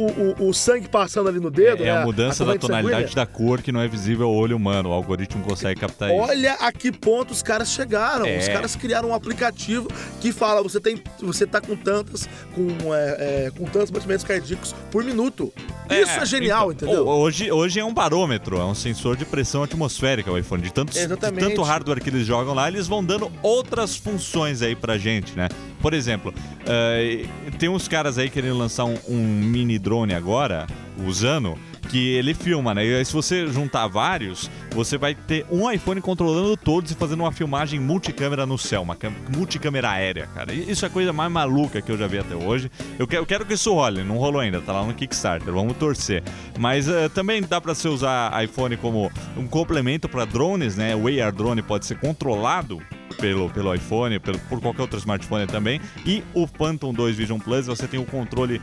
o, 0.00 0.48
o, 0.48 0.52
sangue 0.52 0.88
passando 0.88 1.28
ali 1.28 1.38
no 1.38 1.50
dedo. 1.50 1.82
É, 1.82 1.86
né? 1.86 2.02
a 2.02 2.04
mudança 2.04 2.42
a 2.42 2.46
da 2.46 2.58
tonalidade 2.58 3.14
da 3.14 3.24
cor 3.24 3.62
que 3.62 3.70
não 3.70 3.80
é 3.80 3.88
visível 3.88 4.26
ao 4.26 4.34
olho 4.34 4.56
humano. 4.56 4.90
O 4.90 4.92
algoritmo 4.92 5.42
consegue 5.44 5.80
captar 5.80 6.10
Olha 6.10 6.16
isso. 6.16 6.30
Olha 6.32 6.52
a 6.54 6.72
que 6.72 6.90
ponto 6.90 7.30
os 7.30 7.42
caras 7.42 7.70
chegaram. 7.70 8.26
É. 8.26 8.38
Os 8.38 8.48
caras 8.48 8.74
criaram 8.76 9.10
um 9.10 9.14
aplicativo 9.14 9.88
que 10.20 10.32
fala: 10.32 10.62
você 10.62 10.80
tem, 10.80 11.02
você 11.20 11.46
tá 11.46 11.60
com 11.60 11.76
tantas, 11.76 12.28
com, 12.54 12.94
é, 12.94 13.46
é, 13.46 13.52
com 13.56 13.64
tantos 13.64 13.90
batimentos 13.90 14.24
cardíacos 14.24 14.74
por 14.90 15.04
minuto. 15.04 15.52
É, 15.88 16.02
isso 16.02 16.18
é 16.18 16.26
genial, 16.26 16.72
então, 16.72 16.88
entendeu? 16.88 17.06
Hoje, 17.06 17.52
hoje 17.52 17.78
é 17.78 17.84
um 17.84 17.94
barômetro, 17.94 18.58
é 18.58 18.64
um 18.64 18.74
sensor 18.74 19.16
de 19.16 19.24
pressão 19.24 19.62
atmosférica 19.62 20.30
o 20.30 20.36
iPhone. 20.36 20.62
De, 20.62 20.72
tantos, 20.72 20.96
de 20.96 21.06
tanto 21.06 21.62
hardware 21.62 22.02
que 22.02 22.10
eles 22.10 22.26
jogam 22.26 22.54
lá, 22.54 22.66
eles 22.66 22.88
vão 22.88 23.04
dando 23.04 23.30
outras 23.42 23.96
funções 23.96 24.62
aí 24.62 24.74
pra 24.74 24.98
gente, 24.98 25.36
né? 25.36 25.48
Por 25.80 25.94
exemplo, 25.94 26.34
uh, 26.62 27.56
tem 27.58 27.68
uns 27.76 27.86
caras 27.86 28.16
aí 28.18 28.30
querendo 28.30 28.56
lançar 28.56 28.84
um, 28.84 28.96
um 29.06 29.22
mini 29.22 29.78
drone 29.78 30.14
agora, 30.14 30.66
usando, 31.06 31.58
que 31.90 32.14
ele 32.14 32.34
filma, 32.34 32.74
né? 32.74 32.84
E 32.84 32.94
aí, 32.96 33.04
se 33.04 33.12
você 33.12 33.46
juntar 33.46 33.86
vários, 33.86 34.50
você 34.70 34.96
vai 34.98 35.14
ter 35.14 35.46
um 35.50 35.70
iPhone 35.70 36.00
controlando 36.00 36.56
todos 36.56 36.90
e 36.90 36.94
fazendo 36.94 37.20
uma 37.20 37.32
filmagem 37.32 37.78
multicâmera 37.78 38.46
no 38.46 38.58
céu, 38.58 38.82
uma 38.82 38.96
multicâmera 39.34 39.90
aérea, 39.90 40.26
cara. 40.34 40.52
Isso 40.52 40.84
é 40.84 40.88
a 40.88 40.90
coisa 40.90 41.12
mais 41.12 41.30
maluca 41.30 41.80
que 41.80 41.92
eu 41.92 41.98
já 41.98 42.06
vi 42.06 42.18
até 42.18 42.34
hoje. 42.34 42.70
Eu, 42.98 43.06
que, 43.06 43.16
eu 43.16 43.26
quero 43.26 43.44
que 43.44 43.54
isso 43.54 43.72
role, 43.72 44.02
não 44.02 44.16
rolou 44.16 44.40
ainda, 44.40 44.60
tá 44.60 44.72
lá 44.72 44.84
no 44.84 44.94
Kickstarter, 44.94 45.52
vamos 45.52 45.76
torcer. 45.76 46.22
Mas 46.58 46.88
uh, 46.88 47.08
também 47.14 47.42
dá 47.42 47.60
para 47.60 47.74
você 47.74 47.88
usar 47.88 48.42
iPhone 48.42 48.76
como 48.76 49.12
um 49.36 49.46
complemento 49.46 50.08
para 50.08 50.24
drones, 50.24 50.76
né? 50.76 50.96
O 50.96 51.06
AR 51.06 51.32
drone 51.32 51.62
pode 51.62 51.86
ser 51.86 51.98
controlado 51.98 52.82
pelo, 53.16 53.50
pelo 53.50 53.74
iPhone, 53.74 54.18
pelo, 54.18 54.38
por 54.40 54.60
qualquer 54.60 54.82
outro 54.82 54.98
smartphone 54.98 55.46
também. 55.46 55.80
E 56.04 56.22
o 56.34 56.46
Phantom 56.46 56.92
2 56.92 57.16
Vision 57.16 57.38
Plus, 57.38 57.66
você 57.66 57.86
tem 57.86 57.98
o 57.98 58.04
controle. 58.04 58.60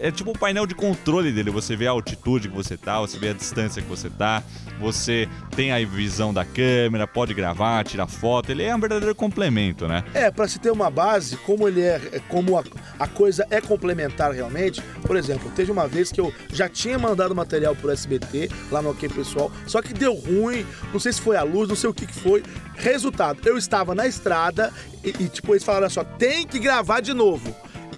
É 0.00 0.10
tipo 0.10 0.30
um 0.30 0.34
painel 0.34 0.66
de 0.66 0.74
controle 0.74 1.32
dele. 1.32 1.50
Você 1.50 1.76
vê 1.76 1.86
a 1.86 1.90
altitude 1.90 2.48
que 2.48 2.54
você 2.54 2.76
tá, 2.76 3.00
você 3.00 3.18
vê 3.18 3.30
a 3.30 3.32
distância 3.32 3.82
que 3.82 3.88
você 3.88 4.08
tá, 4.10 4.42
você 4.80 5.28
tem 5.54 5.72
a 5.72 5.84
visão 5.84 6.32
da 6.32 6.44
câmera, 6.44 7.06
pode 7.06 7.34
gravar, 7.34 7.84
tirar 7.84 8.06
foto. 8.06 8.50
Ele 8.50 8.62
é 8.62 8.74
um 8.74 8.80
verdadeiro 8.80 9.14
complemento, 9.14 9.86
né? 9.86 10.04
É, 10.14 10.30
para 10.30 10.48
se 10.48 10.58
ter 10.58 10.70
uma 10.70 10.90
base, 10.90 11.36
como 11.38 11.68
ele 11.68 11.82
é, 11.82 12.20
como 12.28 12.58
a, 12.58 12.64
a 12.98 13.06
coisa 13.06 13.46
é 13.50 13.60
complementar 13.60 14.32
realmente. 14.32 14.80
Por 15.02 15.16
exemplo, 15.16 15.50
teve 15.54 15.70
uma 15.70 15.86
vez 15.86 16.10
que 16.10 16.20
eu 16.20 16.32
já 16.52 16.68
tinha 16.68 16.98
mandado 16.98 17.34
material 17.34 17.74
pro 17.74 17.90
SBT 17.90 18.50
lá 18.70 18.82
no 18.82 18.90
OK 18.90 19.08
Pessoal, 19.08 19.50
só 19.66 19.82
que 19.82 19.92
deu 19.92 20.14
ruim, 20.14 20.64
não 20.92 21.00
sei 21.00 21.12
se 21.12 21.20
foi 21.20 21.36
a 21.36 21.42
luz, 21.42 21.68
não 21.68 21.76
sei 21.76 21.90
o 21.90 21.94
que, 21.94 22.06
que 22.06 22.14
foi. 22.14 22.42
Resultado, 22.76 23.40
eu 23.44 23.58
estava 23.58 23.87
na 23.94 24.06
estrada 24.06 24.72
e, 25.04 25.08
e 25.08 25.28
tipo, 25.28 25.52
eles 25.52 25.64
falaram 25.64 25.86
assim: 25.86 26.00
ó, 26.00 26.04
tem 26.04 26.46
que 26.46 26.58
gravar 26.58 27.00
de 27.00 27.12
novo. 27.12 27.54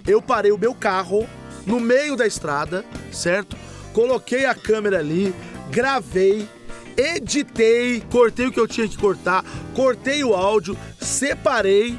Eu 0.07 0.21
parei 0.21 0.51
o 0.51 0.57
meu 0.57 0.73
carro 0.73 1.27
no 1.65 1.79
meio 1.79 2.15
da 2.15 2.25
estrada, 2.25 2.83
certo? 3.11 3.55
Coloquei 3.93 4.45
a 4.45 4.55
câmera 4.55 4.99
ali, 4.99 5.33
gravei, 5.69 6.47
editei, 6.97 8.01
cortei 8.09 8.47
o 8.47 8.51
que 8.51 8.59
eu 8.59 8.67
tinha 8.67 8.87
que 8.87 8.97
cortar, 8.97 9.43
cortei 9.75 10.23
o 10.23 10.33
áudio, 10.33 10.77
separei 10.99 11.97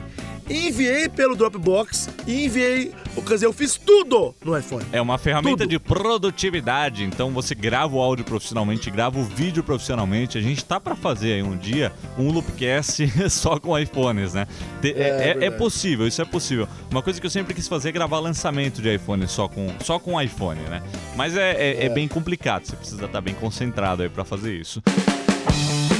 enviei 0.49 1.09
pelo 1.09 1.37
Dropbox 1.37 2.09
e 2.27 2.45
enviei. 2.45 2.93
Dizer, 3.33 3.47
eu 3.47 3.53
fiz 3.53 3.77
tudo 3.77 4.35
no 4.45 4.57
iPhone. 4.57 4.85
É 4.93 5.01
uma 5.01 5.17
ferramenta 5.17 5.59
tudo. 5.59 5.69
de 5.69 5.79
produtividade. 5.79 7.05
Então 7.05 7.31
você 7.31 7.55
grava 7.55 7.97
o 7.97 8.01
áudio 8.01 8.25
profissionalmente, 8.25 8.91
grava 8.91 9.19
o 9.19 9.25
vídeo 9.25 9.63
profissionalmente. 9.63 10.37
A 10.37 10.41
gente 10.41 10.65
tá 10.65 10.79
para 10.79 10.95
fazer 10.95 11.35
aí 11.35 11.43
um 11.43 11.57
dia 11.57 11.93
um 12.19 12.31
loopcast 12.31 13.11
só 13.31 13.59
com 13.59 13.79
iPhones, 13.79 14.35
né? 14.35 14.47
É, 14.83 14.89
é, 14.89 15.37
é, 15.41 15.45
é, 15.47 15.51
possível, 15.51 16.07
isso 16.07 16.21
é 16.21 16.25
possível. 16.25 16.69
Uma 16.91 17.03
coisa 17.03 17.21
que 17.21 17.27
eu 17.27 17.31
sempre 17.31 17.55
quis 17.55 17.69
fazer 17.69 17.89
é 17.89 17.93
gravar 17.93 18.21
lançamento 18.21 18.83
de 18.83 18.95
iPhone 18.95 19.27
só 19.27 19.49
com, 19.49 19.69
só 19.81 19.99
com 19.99 20.21
iPhone, 20.21 20.61
né? 20.63 20.83
Mas 21.17 21.37
é, 21.37 21.53
é, 21.53 21.87
é 21.87 21.89
bem 21.89 22.07
complicado, 22.07 22.67
você 22.67 22.77
precisa 22.77 22.97
estar 22.97 23.09
tá 23.09 23.21
bem 23.21 23.35
concentrado 23.35 24.03
aí 24.03 24.09
para 24.09 24.25
fazer 24.25 24.55
isso. 24.55 24.83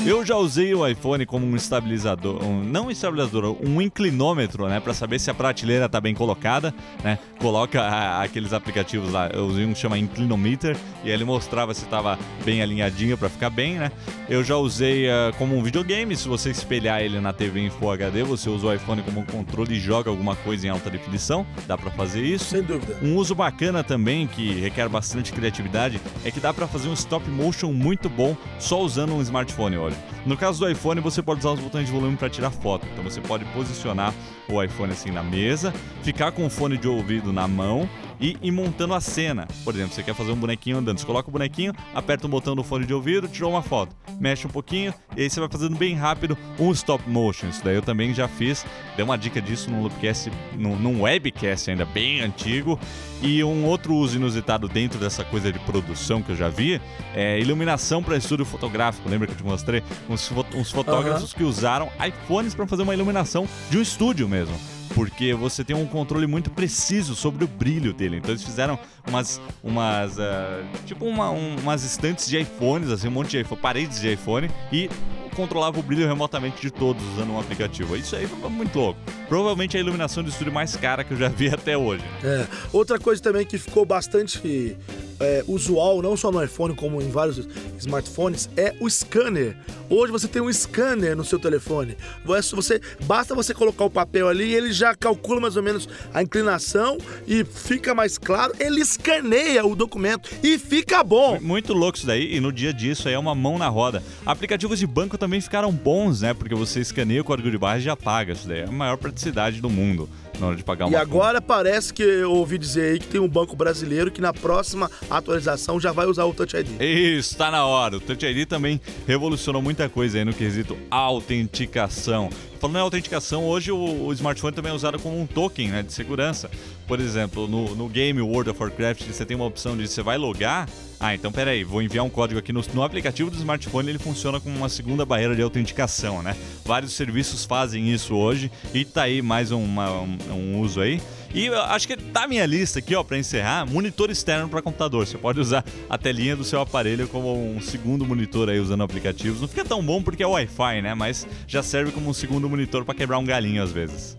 Eu 0.05 0.27
já 0.27 0.35
usei 0.37 0.75
o 0.75 0.85
iPhone 0.85 1.25
como 1.25 1.47
um 1.47 1.55
estabilizador, 1.55 2.43
um, 2.43 2.61
não 2.65 2.87
um 2.87 2.91
estabilizador, 2.91 3.57
um 3.65 3.81
inclinômetro, 3.81 4.67
né, 4.67 4.81
para 4.81 4.93
saber 4.93 5.21
se 5.21 5.31
a 5.31 5.35
prateleira 5.35 5.89
tá 5.89 6.01
bem 6.01 6.13
colocada, 6.13 6.75
né? 7.05 7.21
Coloca 7.39 7.81
a, 7.81 8.21
aqueles 8.21 8.53
aplicativos 8.53 9.13
lá, 9.13 9.29
eu 9.33 9.47
usei 9.47 9.65
um 9.65 9.73
que 9.73 9.79
chama 9.79 9.97
Inclinometer 9.97 10.77
e 11.05 11.11
ele 11.11 11.25
mostrava 11.25 11.73
se 11.73 11.85
estava 11.85 12.19
bem 12.45 12.61
alinhadinho 12.63 13.17
para 13.17 13.29
ficar 13.29 13.49
bem, 13.49 13.75
né? 13.75 13.93
Eu 14.29 14.43
já 14.43 14.57
usei 14.57 15.07
uh, 15.07 15.33
como 15.39 15.57
um 15.57 15.63
videogame, 15.63 16.17
se 16.17 16.27
você 16.27 16.51
espelhar 16.51 17.01
ele 17.01 17.21
na 17.21 17.33
TV 17.33 17.61
em 17.61 17.71
Full 17.71 17.93
HD, 17.93 18.25
você 18.25 18.51
usa 18.51 18.67
o 18.67 18.75
iPhone 18.75 19.03
como 19.03 19.21
um 19.21 19.25
controle 19.25 19.77
e 19.77 19.81
joga 19.81 20.11
alguma 20.11 20.35
coisa 20.35 20.67
em 20.67 20.71
alta 20.71 20.91
definição, 20.91 21.47
dá 21.69 21.79
para 21.79 21.93
fazer 21.93 22.25
isso. 22.25 22.47
Sem 22.47 22.63
dúvida. 22.63 22.99
Um 23.03 23.15
uso 23.15 23.37
bacana 23.37 23.85
também 23.85 24.27
que 24.27 24.53
requer 24.55 24.89
bastante 24.89 25.33
criatividade 25.33 26.01
é 26.25 26.31
que 26.33 26.41
dá 26.41 26.53
para 26.53 26.67
fazer 26.67 26.89
um 26.89 26.95
stop 26.95 27.29
motion 27.31 27.73
muito 27.73 28.09
bom 28.09 28.37
só 28.59 28.81
usando 28.81 29.15
um 29.15 29.23
smartphone, 29.23 29.77
olha. 29.77 29.92
No 30.25 30.37
caso 30.37 30.61
do 30.61 30.71
iPhone, 30.71 31.01
você 31.01 31.23
pode 31.23 31.41
usar 31.41 31.51
os 31.51 31.61
botões 31.61 31.87
de 31.87 31.93
volume 31.93 32.17
para 32.17 32.31
tirar 32.31 32.51
foto. 32.51 32.87
Então 32.93 33.03
você 33.03 33.21
pode 33.21 33.45
posicionar 33.47 34.15
o 34.49 34.63
iPhone 34.63 34.93
assim 34.93 35.11
na 35.11 35.23
mesa, 35.23 35.73
ficar 36.03 36.33
com 36.33 36.47
o 36.47 36.51
fone 36.51 36.77
de 36.77 36.89
ouvido 36.89 37.33
na 37.33 37.49
mão 37.49 37.89
e 38.21 38.37
ir 38.43 38.51
montando 38.51 38.95
a 38.95 39.01
cena. 39.01 39.47
Por 39.65 39.75
exemplo, 39.75 39.95
você 39.95 40.03
quer 40.03 40.15
fazer 40.15 40.33
um 40.33 40.37
bonequinho 40.37 40.79
andando, 40.79 40.99
você 40.99 41.07
coloca 41.07 41.29
o 41.29 41.33
bonequinho, 41.33 41.73
aperta 41.95 42.27
um 42.27 42.31
botão 42.31 42.55
do 42.55 42.63
fone 42.63 42.87
de 42.87 42.95
ouvido, 42.95 43.29
tirou 43.29 43.51
uma 43.51 43.63
foto, 43.63 43.95
mexe 44.21 44.47
um 44.47 44.51
pouquinho 44.51 44.95
e 45.17 45.23
aí 45.23 45.31
você 45.31 45.41
vai 45.41 45.49
fazendo 45.49 45.77
bem 45.77 45.95
rápido 45.95 46.37
um 46.59 46.71
stop 46.73 47.09
motion. 47.09 47.49
Isso 47.49 47.63
daí 47.65 47.75
eu 47.75 47.83
também 47.83 48.15
já 48.15 48.29
fiz, 48.29 48.65
dei 48.97 49.05
uma 49.05 49.17
dica 49.17 49.41
disso 49.41 49.71
num 49.71 49.83
loopcast, 49.83 50.31
num, 50.57 50.77
num 50.77 51.03
webcast 51.03 51.71
ainda 51.71 51.85
bem 51.85 52.21
antigo. 52.21 52.79
E 53.23 53.43
um 53.45 53.65
outro 53.67 53.95
uso 53.95 54.17
inusitado 54.17 54.69
dentro 54.69 54.99
dessa 54.99 55.25
coisa 55.25 55.53
de 55.53 55.59
produção 55.61 56.21
que 56.21 56.33
eu 56.33 56.37
já 56.37 56.49
vi 56.49 56.81
é 57.15 57.39
iluminação 57.39 58.03
para 58.03 58.17
estúdio 58.17 58.45
fotográfico. 58.45 59.09
Lembra 59.09 59.29
que 59.29 59.35
eu 59.35 59.37
te 59.37 59.45
mostrei 59.45 59.81
uns, 60.11 60.29
uns 60.57 60.73
fotógrafos 60.73 61.31
uhum. 61.31 61.39
que 61.39 61.45
usaram 61.45 61.89
iPhones 62.05 62.53
para 62.53 62.67
fazer 62.67 62.83
uma 62.83 62.95
iluminação 62.95 63.49
de 63.71 63.79
um 63.79 63.83
estúdio 63.83 64.29
mesmo 64.29 64.72
porque 64.95 65.35
você 65.35 65.65
tem 65.65 65.75
um 65.75 65.87
controle 65.87 66.27
muito 66.27 66.51
preciso 66.51 67.15
sobre 67.15 67.45
o 67.45 67.49
brilho 67.49 67.93
dele. 67.93 68.17
Então 68.17 68.31
eles 68.31 68.43
fizeram 68.43 68.79
umas, 69.09 69.41
umas 69.63 70.19
uh, 70.19 70.65
tipo 70.87 71.05
uma, 71.05 71.31
um, 71.31 71.57
umas 71.57 71.85
estantes 71.85 72.29
de 72.29 72.39
iPhones, 72.39 72.91
assim, 72.91 73.09
um 73.09 73.13
monte 73.13 73.31
de 73.31 73.41
iPhone, 73.41 73.61
paredes 73.61 74.01
de 74.01 74.13
iPhone 74.13 74.51
e 74.73 74.89
controlava 75.35 75.81
o 75.81 75.83
brilho 75.83 76.07
remotamente 76.07 76.61
de 76.61 76.71
todos 76.71 77.03
usando 77.15 77.33
um 77.33 77.41
aplicativo. 77.41 77.97
Isso 77.97 78.15
aí 78.15 78.27
foi 78.27 78.51
muito 78.51 78.79
louco. 78.79 79.01
Provavelmente 79.29 79.77
a 79.77 79.81
iluminação 79.81 80.23
de 80.23 80.31
estúdio 80.31 80.53
mais 80.53 80.77
cara 80.77 81.03
que 81.05 81.13
eu 81.13 81.17
já 81.17 81.29
vi 81.29 81.49
até 81.53 81.77
hoje. 81.77 82.05
É. 82.23 82.47
Outra 82.73 82.99
coisa 82.99 83.23
também 83.23 83.47
que 83.47 83.59
ficou 83.59 83.85
bastante 83.85 84.77
é, 85.23 85.45
usual, 85.47 86.03
não 86.03 86.17
só 86.17 86.31
no 86.31 86.43
iPhone, 86.43 86.75
como 86.75 87.01
em 87.01 87.11
vários 87.11 87.49
smartphones, 87.79 88.49
é 88.57 88.75
o 88.81 88.89
scanner. 88.89 89.57
Hoje 89.89 90.11
você 90.11 90.27
tem 90.27 90.43
um 90.43 90.53
scanner 90.53 91.17
no 91.17 91.25
seu 91.25 91.39
telefone. 91.39 91.97
Você, 92.25 92.81
basta 93.05 93.35
você 93.35 93.55
colocar 93.55 93.85
o 93.85 93.91
papel 93.91 94.29
ali 94.29 94.45
e 94.51 94.55
ele 94.55 94.73
já 94.73 94.95
calcula 94.95 95.41
mais 95.41 95.57
ou 95.57 95.63
menos 95.63 95.89
a 96.13 96.23
inclinação 96.23 96.99
e 97.27 97.45
fica 97.45 97.95
mais 97.95 98.19
claro. 98.19 98.55
Ele 98.59 98.81
escaneia 98.81 99.65
o 99.67 99.77
documento 99.77 100.31
e 100.43 100.59
fica 100.59 101.03
bom. 101.05 101.39
Muito 101.41 101.73
louco 101.73 101.99
isso 101.99 102.07
daí, 102.07 102.35
e 102.35 102.41
no 102.41 102.53
dia 102.53 102.73
disso 102.73 103.09
aí 103.09 103.15
é 103.15 103.19
uma 103.19 103.35
mão 103.35 103.59
na 103.59 103.69
roda. 103.69 104.03
Aplicativos 104.25 104.79
de 104.79 104.87
banco 104.87 105.19
também 105.19 105.41
ficaram 105.41 105.71
bons, 105.71 106.23
né? 106.23 106.35
Porque 106.35 106.55
você 106.55 106.81
escaneia 106.81 107.21
o 107.21 107.25
código 107.25 107.51
de 107.51 107.59
barra 107.59 107.79
e 107.79 107.83
já 107.83 107.97
paga. 107.97 108.33
Isso 108.33 108.49
daí 108.49 108.61
é 108.61 108.65
a 108.65 108.73
maior 108.73 108.97
praticidade 108.97 109.61
do 109.61 109.69
mundo 109.69 110.09
na 110.39 110.49
hora 110.49 110.57
de 110.57 110.65
pagar 110.65 110.87
uma 110.87 110.93
E 110.93 110.97
agora 110.97 111.41
conta. 111.41 111.55
parece 111.55 111.93
que 111.93 112.03
eu 112.03 112.33
ouvi 112.33 112.59
dizer 112.59 112.93
aí 112.93 112.99
que 112.99 113.07
tem 113.07 113.21
um 113.21 113.29
banco 113.29 113.55
brasileiro 113.55 114.11
que 114.11 114.21
na 114.21 114.33
próxima 114.33 114.91
atualização 115.11 115.81
já 115.81 115.93
vai 115.93 116.07
usar 116.07 116.25
o 116.25 116.35
Touch 116.35 116.57
ID. 116.57 116.69
Isso, 116.81 117.37
tá 117.37 117.51
na 117.51 117.65
hora. 117.65 117.97
O 117.97 118.01
Touch 118.01 118.25
ID 118.25 118.47
também 118.49 118.81
revolucionou 119.07 119.63
muita 119.63 119.89
coisa 119.89 120.19
aí 120.19 120.25
no 120.25 120.33
quesito 120.33 120.77
autenticação. 120.91 122.31
Falando 122.61 122.77
em 122.77 122.81
autenticação, 122.81 123.45
hoje 123.45 123.73
o, 123.73 124.07
o, 124.07 124.13
smartphone 124.13 124.55
também 124.55 124.71
é 124.71 124.75
usado 124.75 124.99
como 124.99 125.21
um 125.21 125.27
token 125.27 125.69
né, 125.69 125.83
de 125.83 125.93
segurança. 125.93 126.49
Por 126.87 127.01
exemplo, 127.01 127.49
no, 127.49 127.75
no 127.75 127.89
game 127.89 128.21
World 128.21 128.51
of 128.51 128.63
Warcraft, 128.63 129.03
você 129.03 129.25
tem 129.25 129.37
uma 129.37 129.47
opção 129.47 129.77
de 129.77 129.89
você 129.89 130.01
vai 130.01 130.17
logar. 130.17 130.69
Ah, 131.05 131.17
então 131.17 131.33
peraí, 131.33 131.65
vou 131.65 131.83
enviar 131.83 132.05
um 132.05 132.09
código 132.09 132.39
aqui 132.39 132.53
no, 132.53 132.63
no 132.73 132.83
aplicativo 132.85 133.29
do 133.29 133.37
smartphone, 133.37 133.91
ele 133.91 133.99
funciona 133.99 134.39
como 134.39 134.57
uma 134.57 134.69
segunda 134.69 135.05
barreira 135.05 135.35
de 135.35 135.43
autenticação, 135.43 136.23
né? 136.23 136.37
Vários 136.65 136.93
serviços 136.93 137.45
fazem 137.45 137.93
isso 137.93 138.15
hoje 138.15 138.53
e 138.73 138.85
tá 138.85 139.03
aí 139.03 139.21
mais 139.21 139.51
uma, 139.51 139.91
um, 139.91 140.19
um 140.31 140.61
uso 140.61 140.81
aí. 140.81 141.03
E 141.35 141.49
acho 141.49 141.89
que 141.89 141.97
tá 141.97 142.29
minha 142.29 142.47
lista 142.47 142.79
aqui, 142.79 142.95
ó, 142.95 143.03
para 143.03 143.19
encerrar, 143.19 143.67
monitor 143.67 144.11
externo 144.11 144.49
para 144.49 144.63
computador. 144.63 145.05
Você 145.05 145.19
pode 145.19 145.41
usar 145.41 145.65
a 145.91 145.99
telinha 145.99 146.37
do 146.37 146.45
seu 146.45 146.61
aparelho 146.61 147.09
como 147.09 147.35
um 147.35 147.61
segundo 147.61 148.07
monitor 148.07 148.49
aí 148.49 148.61
usando 148.61 148.85
aplicativos. 148.85 149.41
Não 149.41 149.49
fica 149.49 149.65
tão 149.65 149.83
bom 149.83 150.01
porque 150.01 150.23
é 150.23 150.27
Wi-Fi, 150.27 150.83
né? 150.83 150.95
Mas 150.95 151.27
já 151.49 151.65
serve 151.65 151.91
como 151.91 152.11
um 152.11 152.15
segundo 152.15 152.49
monitor 152.49 152.85
para 152.85 152.95
quebrar 152.95 153.19
um 153.19 153.25
galinho 153.25 153.61
às 153.61 153.73
vezes. 153.73 154.17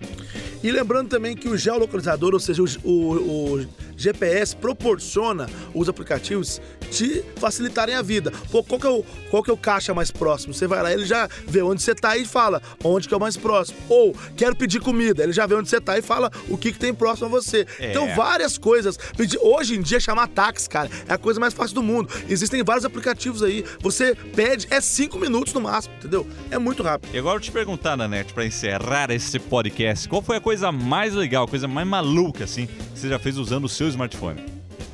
E 0.63 0.71
lembrando 0.71 1.09
também 1.09 1.35
que 1.35 1.47
o 1.49 1.57
geolocalizador, 1.57 2.33
ou 2.33 2.39
seja, 2.39 2.63
o, 2.63 2.67
o, 2.89 3.59
o 3.59 3.67
GPS 3.97 4.55
proporciona 4.55 5.49
os 5.73 5.89
aplicativos 5.89 6.61
te 6.91 7.23
facilitarem 7.37 7.95
a 7.95 8.01
vida. 8.01 8.31
Pô, 8.51 8.63
qual 8.63 8.79
que, 8.79 8.87
é 8.87 8.89
o, 8.89 9.03
qual 9.29 9.41
que 9.41 9.49
é 9.49 9.53
o 9.53 9.57
caixa 9.57 9.93
mais 9.93 10.11
próximo? 10.11 10.53
Você 10.53 10.67
vai 10.67 10.81
lá, 10.83 10.93
ele 10.93 11.05
já 11.05 11.27
vê 11.47 11.61
onde 11.61 11.81
você 11.81 11.95
tá 11.95 12.15
e 12.17 12.25
fala 12.25 12.61
onde 12.83 13.07
que 13.07 13.13
é 13.13 13.17
o 13.17 13.19
mais 13.19 13.35
próximo. 13.35 13.77
Ou 13.89 14.15
quero 14.37 14.55
pedir 14.55 14.79
comida, 14.79 15.23
ele 15.23 15.33
já 15.33 15.45
vê 15.45 15.55
onde 15.55 15.69
você 15.69 15.81
tá 15.81 15.97
e 15.97 16.01
fala 16.01 16.31
o 16.49 16.57
que, 16.57 16.71
que 16.71 16.79
tem 16.79 16.93
próximo 16.93 17.27
a 17.27 17.29
você. 17.29 17.65
É. 17.79 17.89
Então, 17.89 18.13
várias 18.15 18.57
coisas. 18.57 18.97
Hoje 19.41 19.75
em 19.75 19.81
dia, 19.81 19.99
chamar 19.99 20.27
táxi, 20.27 20.69
cara, 20.69 20.89
é 21.07 21.13
a 21.13 21.17
coisa 21.17 21.39
mais 21.39 21.53
fácil 21.53 21.75
do 21.75 21.83
mundo. 21.83 22.09
Existem 22.29 22.63
vários 22.63 22.85
aplicativos 22.85 23.41
aí. 23.41 23.65
Você 23.81 24.15
pede, 24.35 24.67
é 24.69 24.79
cinco 24.79 25.17
minutos 25.17 25.53
no 25.53 25.61
máximo, 25.61 25.95
entendeu? 25.95 26.27
É 26.51 26.57
muito 26.57 26.83
rápido. 26.83 27.13
E 27.13 27.17
agora 27.17 27.37
eu 27.37 27.41
te 27.41 27.51
perguntar, 27.51 27.97
Nanete, 27.97 28.33
para 28.33 28.45
encerrar 28.45 29.09
esse 29.11 29.39
podcast, 29.39 30.07
qual 30.07 30.21
foi 30.21 30.37
a 30.37 30.41
coisa 30.41 30.71
mais 30.71 31.13
legal, 31.13 31.45
a 31.45 31.47
coisa 31.47 31.67
mais 31.67 31.87
maluca, 31.87 32.43
assim, 32.43 32.67
que 32.67 32.99
você 32.99 33.09
já 33.09 33.17
fez 33.17 33.37
usando 33.37 33.65
o 33.65 33.69
seu 33.69 33.82
smartphone? 33.89 34.43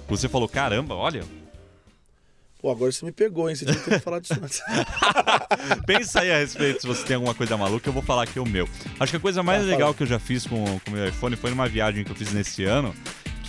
Você 0.08 0.28
falou, 0.28 0.48
caramba, 0.48 0.96
olha, 0.96 1.24
Pô, 2.62 2.70
agora 2.70 2.92
você 2.92 3.06
me 3.06 3.12
pegou, 3.14 3.50
hein? 3.50 3.56
Você 3.56 3.66
tinha 3.66 3.78
que 3.78 4.00
falar 4.00 4.20
disso 4.20 4.34
antes. 4.34 4.62
Pensa 5.88 6.20
aí 6.20 6.30
a 6.30 6.40
respeito 6.40 6.82
se 6.82 6.88
você 6.88 7.06
tem 7.06 7.16
alguma 7.16 7.34
coisa 7.34 7.56
maluca, 7.56 7.88
eu 7.88 7.94
vou 7.94 8.04
falar 8.04 8.24
aqui 8.24 8.38
o 8.38 8.46
meu. 8.46 8.68
Acho 9.00 9.14
que 9.14 9.18
a 9.18 9.20
coisa 9.20 9.42
mais 9.42 9.66
legal 9.66 9.94
que 9.94 10.04
eu 10.04 10.08
já 10.08 10.20
fiz 10.20 10.46
com 10.46 10.66
o 10.66 10.92
meu 10.92 11.08
iPhone 11.08 11.38
foi 11.38 11.52
numa 11.52 11.70
viagem 11.70 12.04
que 12.04 12.12
eu 12.12 12.16
fiz 12.16 12.34
nesse 12.34 12.66
ano, 12.66 12.94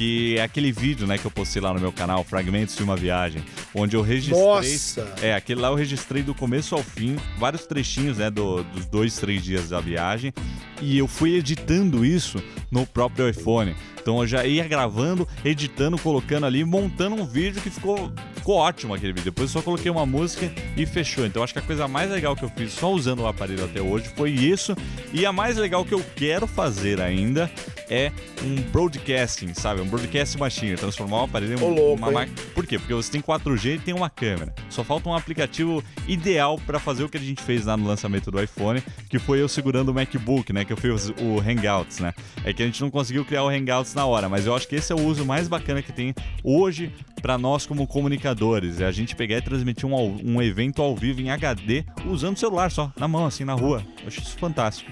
que 0.00 0.38
é 0.38 0.42
aquele 0.42 0.70
vídeo, 0.70 1.08
né, 1.08 1.18
que 1.18 1.26
eu 1.26 1.30
postei 1.30 1.60
lá 1.60 1.74
no 1.74 1.80
meu 1.80 1.92
canal, 1.92 2.22
Fragmentos 2.22 2.76
de 2.76 2.84
uma 2.84 2.96
Viagem, 2.96 3.44
onde 3.74 3.96
eu 3.96 4.00
registrei. 4.00 4.40
Nossa! 4.40 5.12
É, 5.20 5.34
aquele 5.34 5.60
lá 5.60 5.68
eu 5.68 5.74
registrei 5.74 6.22
do 6.22 6.34
começo 6.34 6.76
ao 6.76 6.82
fim, 6.82 7.16
vários 7.36 7.66
trechinhos, 7.66 8.16
né, 8.16 8.30
do, 8.30 8.62
dos 8.62 8.86
dois, 8.86 9.16
três 9.16 9.42
dias 9.42 9.70
da 9.70 9.80
viagem, 9.80 10.32
e 10.80 10.98
eu 10.98 11.06
fui 11.06 11.34
editando 11.34 12.04
isso 12.04 12.42
no 12.70 12.86
próprio 12.86 13.28
iPhone. 13.28 13.74
Então 14.00 14.20
eu 14.20 14.26
já 14.26 14.44
ia 14.44 14.66
gravando, 14.66 15.28
editando, 15.44 15.98
colocando 15.98 16.46
ali, 16.46 16.64
montando 16.64 17.16
um 17.16 17.26
vídeo 17.26 17.60
que 17.60 17.70
ficou, 17.70 18.10
ficou 18.50 18.56
ótimo 18.56 18.94
aquele 18.94 19.12
vídeo. 19.12 19.26
Depois 19.26 19.50
eu 19.50 19.60
só 19.60 19.64
coloquei 19.64 19.90
uma 19.90 20.04
música 20.04 20.50
e 20.76 20.84
fechou. 20.84 21.24
Então 21.24 21.42
acho 21.42 21.52
que 21.52 21.60
a 21.60 21.62
coisa 21.62 21.86
mais 21.86 22.10
legal 22.10 22.34
que 22.34 22.42
eu 22.42 22.48
fiz 22.48 22.72
só 22.72 22.92
usando 22.92 23.20
o 23.20 23.26
aparelho 23.26 23.64
até 23.64 23.80
hoje 23.80 24.08
foi 24.16 24.30
isso. 24.30 24.76
E 25.12 25.24
a 25.24 25.32
mais 25.32 25.56
legal 25.56 25.84
que 25.84 25.94
eu 25.94 26.04
quero 26.16 26.48
fazer 26.48 27.00
ainda 27.00 27.48
é 27.88 28.10
um 28.42 28.56
broadcasting, 28.72 29.54
sabe? 29.54 29.80
Um 29.80 29.86
broadcast 29.86 30.36
machine, 30.36 30.76
transformar 30.76 31.20
o 31.20 31.24
aparelho 31.24 31.58
em 31.58 31.62
uma 31.62 32.10
máquina. 32.10 32.36
Por 32.54 32.66
quê? 32.66 32.78
Porque 32.78 32.94
você 32.94 33.12
tem 33.12 33.20
4G 33.20 33.76
e 33.76 33.78
tem 33.78 33.94
uma 33.94 34.10
câmera. 34.10 34.52
Só 34.68 34.82
falta 34.82 35.08
um 35.08 35.14
aplicativo 35.14 35.82
ideal 36.08 36.58
para 36.66 36.80
fazer 36.80 37.04
o 37.04 37.08
que 37.08 37.18
a 37.18 37.20
gente 37.20 37.42
fez 37.42 37.66
lá 37.66 37.76
no 37.76 37.86
lançamento 37.86 38.30
do 38.30 38.42
iPhone, 38.42 38.82
que 39.08 39.18
foi 39.18 39.40
eu 39.40 39.48
segurando 39.48 39.90
o 39.90 39.94
MacBook, 39.94 40.52
né? 40.52 40.64
Que 40.64 40.72
eu 40.72 40.76
fiz 40.76 41.10
o 41.10 41.40
Hangouts, 41.40 42.00
né? 42.00 42.12
É 42.44 42.52
que 42.52 42.62
a 42.62 42.66
gente 42.66 42.80
não 42.80 42.90
conseguiu 42.90 43.24
criar 43.24 43.44
o 43.44 43.48
Hangouts 43.48 43.94
na 43.94 44.06
hora, 44.06 44.28
mas 44.28 44.46
eu 44.46 44.54
acho 44.54 44.66
que 44.66 44.76
esse 44.76 44.92
é 44.92 44.96
o 44.96 45.00
uso 45.00 45.24
mais 45.24 45.46
bacana 45.46 45.82
que 45.82 45.92
tem 45.92 46.14
hoje 46.42 46.92
para 47.20 47.36
nós 47.36 47.66
como 47.66 47.86
comunicadores. 47.86 48.39
É 48.78 48.84
a 48.84 48.90
gente 48.90 49.14
pegar 49.14 49.36
e 49.36 49.42
transmitir 49.42 49.86
um, 49.86 50.20
um 50.24 50.40
evento 50.40 50.80
ao 50.80 50.96
vivo 50.96 51.20
em 51.20 51.30
HD 51.30 51.84
usando 52.06 52.36
o 52.36 52.38
celular 52.38 52.70
só, 52.70 52.90
na 52.96 53.06
mão, 53.06 53.26
assim, 53.26 53.44
na 53.44 53.54
rua. 53.54 53.84
Eu 54.00 54.08
acho 54.08 54.20
isso 54.20 54.38
fantástico. 54.38 54.90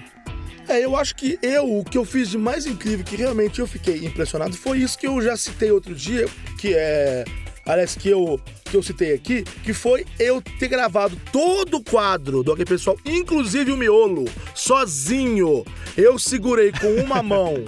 É, 0.67 0.85
eu 0.85 0.95
acho 0.95 1.15
que 1.15 1.39
eu, 1.41 1.79
o 1.79 1.83
que 1.83 1.97
eu 1.97 2.05
fiz 2.05 2.29
de 2.29 2.37
mais 2.37 2.67
incrível, 2.67 3.03
que 3.03 3.15
realmente 3.15 3.59
eu 3.59 3.65
fiquei 3.65 4.05
impressionado, 4.05 4.55
foi 4.55 4.77
isso 4.77 4.99
que 4.99 5.07
eu 5.07 5.19
já 5.19 5.35
citei 5.35 5.71
outro 5.71 5.95
dia, 5.95 6.27
que 6.59 6.75
é. 6.75 7.25
Aliás, 7.65 7.95
que 7.95 8.09
eu, 8.09 8.39
que 8.65 8.77
eu 8.77 8.83
citei 8.83 9.13
aqui, 9.13 9.43
que 9.63 9.73
foi 9.73 10.05
eu 10.19 10.41
ter 10.41 10.67
gravado 10.67 11.19
todo 11.31 11.77
o 11.77 11.83
quadro 11.83 12.41
do 12.43 12.53
OK 12.53 12.65
Pessoal, 12.65 12.97
inclusive 13.05 13.71
o 13.71 13.77
miolo, 13.77 14.25
sozinho. 14.55 15.65
Eu 15.97 16.17
segurei 16.17 16.71
com 16.71 17.03
uma 17.03 17.21
mão 17.21 17.65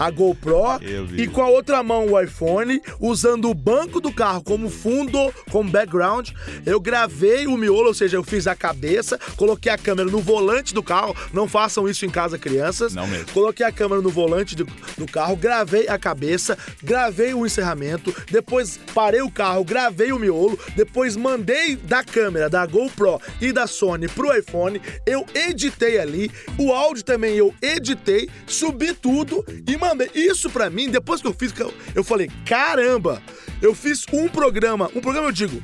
a 0.00 0.10
GoPro 0.10 0.80
e 1.14 1.26
com 1.28 1.42
a 1.42 1.48
outra 1.48 1.82
mão 1.82 2.06
o 2.06 2.18
iPhone, 2.18 2.80
usando 2.98 3.50
o 3.50 3.54
banco 3.54 4.00
do 4.00 4.10
carro 4.10 4.42
como 4.42 4.70
fundo, 4.70 5.30
como 5.50 5.70
background. 5.70 6.30
Eu 6.64 6.80
gravei 6.80 7.46
o 7.46 7.54
miolo, 7.54 7.88
ou 7.88 7.94
seja, 7.94 8.16
eu 8.16 8.24
fiz 8.24 8.46
a 8.46 8.56
cabeça, 8.56 9.20
coloquei 9.36 9.70
a 9.70 9.76
câmera 9.76 10.10
no 10.10 10.20
volante 10.20 10.72
do 10.72 10.82
carro. 10.82 11.14
Não 11.34 11.46
façam 11.46 11.86
isso 11.86 12.06
em 12.06 12.10
casa, 12.10 12.38
crianças. 12.38 12.94
Não 12.94 13.06
mesmo. 13.06 13.30
Coloquei 13.32 13.66
a 13.66 13.70
câmera 13.70 14.00
no 14.00 14.08
volante 14.08 14.56
do, 14.56 14.66
do 14.96 15.06
carro, 15.06 15.36
gravei 15.36 15.86
a 15.86 15.98
cabeça, 15.98 16.56
gravei 16.82 17.34
o 17.34 17.44
encerramento, 17.44 18.14
depois 18.30 18.80
parei 18.94 19.20
o 19.20 19.30
carro, 19.30 19.62
gravei 19.64 20.12
o 20.12 20.18
miolo, 20.18 20.58
depois 20.74 21.14
mandei 21.14 21.76
da 21.76 22.02
câmera 22.02 22.48
da 22.48 22.64
GoPro 22.64 23.20
e 23.38 23.52
da 23.52 23.66
Sony 23.66 24.08
pro 24.08 24.34
iPhone. 24.34 24.80
Eu 25.04 25.26
editei 25.34 25.98
ali, 25.98 26.30
o 26.56 26.72
áudio 26.72 27.04
também 27.04 27.34
eu 27.34 27.54
editei, 27.60 28.30
subi 28.46 28.94
tudo 28.94 29.44
e 29.66 29.76
mandei 29.76 29.89
isso 30.14 30.50
para 30.50 30.70
mim, 30.70 30.90
depois 30.90 31.20
que 31.20 31.26
eu 31.26 31.34
fiz, 31.34 31.52
eu 31.94 32.04
falei, 32.04 32.30
caramba, 32.44 33.22
eu 33.60 33.74
fiz 33.74 34.04
um 34.12 34.28
programa, 34.28 34.90
um 34.94 35.00
programa 35.00 35.28
eu 35.28 35.32
digo, 35.32 35.62